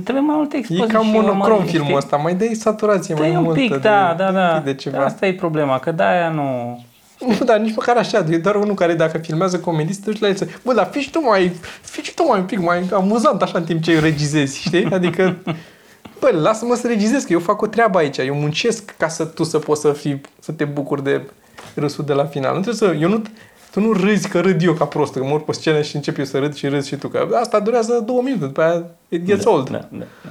[0.00, 0.86] trebuie mai multe E explozii.
[0.94, 1.96] ca și monocrom urmăriri, filmul știi?
[1.96, 3.60] ăsta, mai dai saturație mai Dă-i un multă.
[3.60, 4.54] pic, de, da, da, dă-i un da.
[4.54, 5.04] pic de ceva.
[5.04, 6.78] Asta e problema, că de-aia nu...
[7.26, 10.20] Nu, dar nici măcar așa, e doar unul care dacă filmează comedii, să te duci
[10.20, 12.58] la el să, bă, dar fii și tu mai, fii și tu mai un pic
[12.58, 14.84] mai amuzant așa în timp ce regizezi, știi?
[14.92, 15.36] Adică,
[16.20, 19.44] bă, lasă-mă să regizez, că eu fac o treabă aici, eu muncesc ca să tu
[19.44, 21.20] să poți să fii, să te bucuri de
[21.74, 22.54] râsul de la final.
[22.54, 23.22] Nu trebuie să, eu nu,
[23.72, 26.18] tu nu râzi că râd eu ca prost, că mă urc pe scenă și încep
[26.18, 29.24] eu să râd și râzi și tu, că asta durează două minute, după aia it
[29.24, 29.70] gets da, old.
[29.70, 30.30] Da, da, da.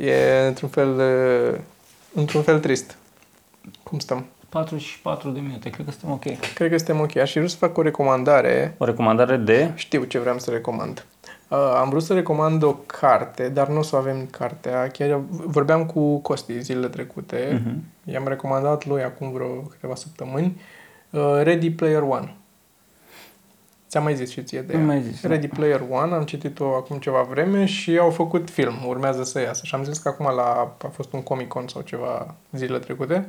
[0.00, 0.98] E într-un fel,
[1.52, 1.58] uh,
[2.14, 2.96] într-un fel trist.
[3.82, 4.26] Cum stăm?
[4.48, 6.52] 44 de minute, cred că suntem ok.
[6.54, 7.16] Cred că suntem ok.
[7.16, 8.74] Aș fi vrut să fac o recomandare.
[8.78, 9.72] O recomandare de...
[9.74, 11.06] Știu ce vreau să recomand.
[11.48, 14.88] Uh, am vrut să recomand o carte, dar nu o să avem cartea.
[14.88, 17.62] Chiar vorbeam cu Costi zilele trecute.
[17.64, 17.84] Mhm.
[18.04, 20.60] I-am recomandat lui acum vreo câteva săptămâni.
[21.10, 22.34] Uh, Ready Player One.
[23.88, 24.78] Ți-am mai zis și ție de ea.
[24.78, 25.28] Nu mai zis, da.
[25.28, 29.64] Ready Player One, am citit-o acum ceva vreme și au făcut film, urmează să iasă.
[29.64, 33.28] Și am zis că acum la, a fost un Comic-Con sau ceva zilele trecute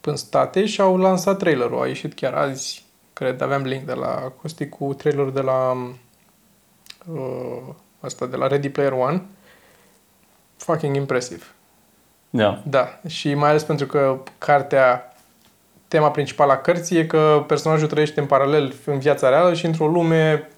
[0.00, 1.82] în state și au lansat trailerul.
[1.82, 5.72] A ieșit chiar azi, cred, aveam link de la Costi cu trailerul de la
[7.06, 9.22] uh, asta de la Ready Player One.
[10.56, 11.54] Fucking impresiv.
[12.30, 12.62] Da.
[12.66, 15.16] Da, și mai ales pentru că cartea,
[15.88, 19.86] tema principală a cărții e că personajul trăiește în paralel în viața reală și într-o
[19.86, 20.48] lume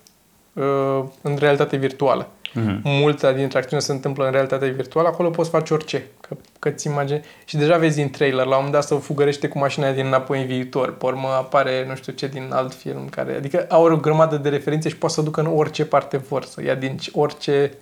[0.53, 2.28] uh, în realitate virtuală.
[2.53, 2.81] Mhm.
[2.85, 6.07] Multe dintre acțiuni se întâmplă în realitate virtuală, acolo poți face orice.
[6.20, 7.22] Că, că ți imagine...
[7.45, 10.41] Și deja vezi în trailer, la un moment dat să fugărește cu mașina din înapoi
[10.41, 10.97] în viitor.
[10.97, 13.09] Pe urmă apare nu știu ce din alt film.
[13.09, 16.45] care Adică au o grămadă de referințe și poate să ducă în orice parte vor.
[16.45, 17.72] Să ia din orice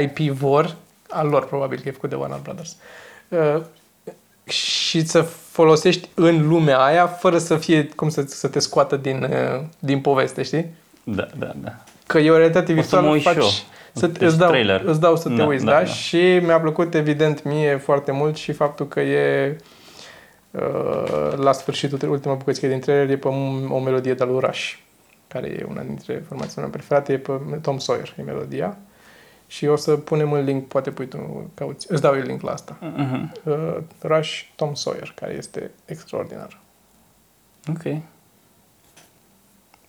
[0.00, 0.76] IP vor,
[1.08, 2.76] al lor probabil, că e făcut de Warner Brothers.
[3.28, 3.62] Uh,
[4.44, 5.20] și să
[5.50, 10.00] folosești în lumea aia fără să fie, cum să, să te scoată din, uh, din
[10.00, 10.66] poveste, știi?
[11.04, 11.74] Da, da, da.
[12.06, 13.48] Că e o realitate O să mă virtuală, uit și faci, eu.
[13.92, 14.82] să, Deci îți, dau, trailer.
[14.84, 15.84] îți dau să te Da, uiți, da, da, da.
[15.84, 19.56] Și mi-a plăcut, evident, mie foarte mult și faptul că e
[20.50, 23.28] uh, la sfârșitul, ultima bucățică din trailer, e pe
[23.68, 24.72] o melodie de-a lui Rush,
[25.28, 27.32] care e una dintre formațiile mele preferate, e pe
[27.62, 28.76] Tom Sawyer, e melodia.
[29.52, 32.52] Și o să punem în link, poate pui tu, cauți, îți dau eu link la
[32.52, 32.76] asta.
[32.96, 33.32] Mhm.
[33.44, 36.58] Uh, Rush Tom Sawyer, care este extraordinar.
[37.68, 37.96] Ok.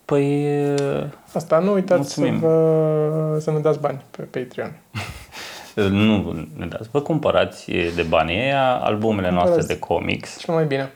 [0.04, 0.44] Păi...
[0.74, 1.04] uh,
[1.34, 2.40] Asta, nu uitați să, Mulțumim.
[2.48, 4.72] vă, să ne dați bani pe Patreon.
[5.90, 6.88] Nu ne dați.
[6.90, 9.68] Vă cumpărați de banii ăia albumele noastre Cumpărați.
[9.68, 10.92] de comics Cel mai bine.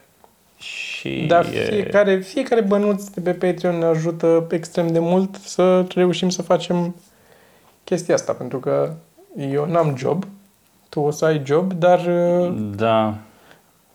[0.58, 1.24] și...
[1.28, 6.28] Dar e- fiecare, fiecare bănuț de pe Patreon ne ajută extrem de mult să reușim
[6.28, 6.94] să facem
[7.88, 8.94] chestia asta, pentru că
[9.36, 10.26] eu n-am job,
[10.88, 13.18] tu o să ai job, dar uh, Da.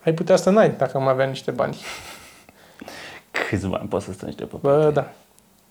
[0.04, 1.78] ai putea să n-ai dacă am avea niște bani.
[3.50, 5.12] Câți bani poți să strângi de pe Bă, da.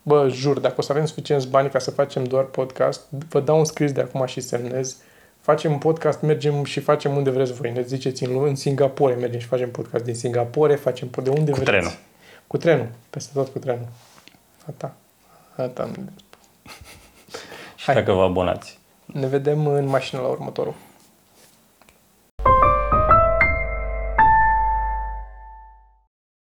[0.03, 3.59] Bă, jur, dacă o să avem suficienți bani ca să facem doar podcast, vă dau
[3.59, 4.97] un scris de acum și semnez.
[5.41, 7.73] Facem un podcast, mergem și facem unde vreți voi.
[7.73, 11.51] Ne ziceți în, în Singapore, mergem și facem podcast din Singapore, facem po- de unde
[11.51, 11.71] Cu vreți.
[11.71, 11.93] trenul.
[12.47, 13.89] Cu trenul, peste tot cu trenul.
[14.69, 14.95] Ata.
[15.57, 15.91] Ata.
[17.83, 17.95] Și Hai.
[17.95, 18.79] dacă vă abonați.
[19.07, 20.75] Ne vedem în mașină la următorul.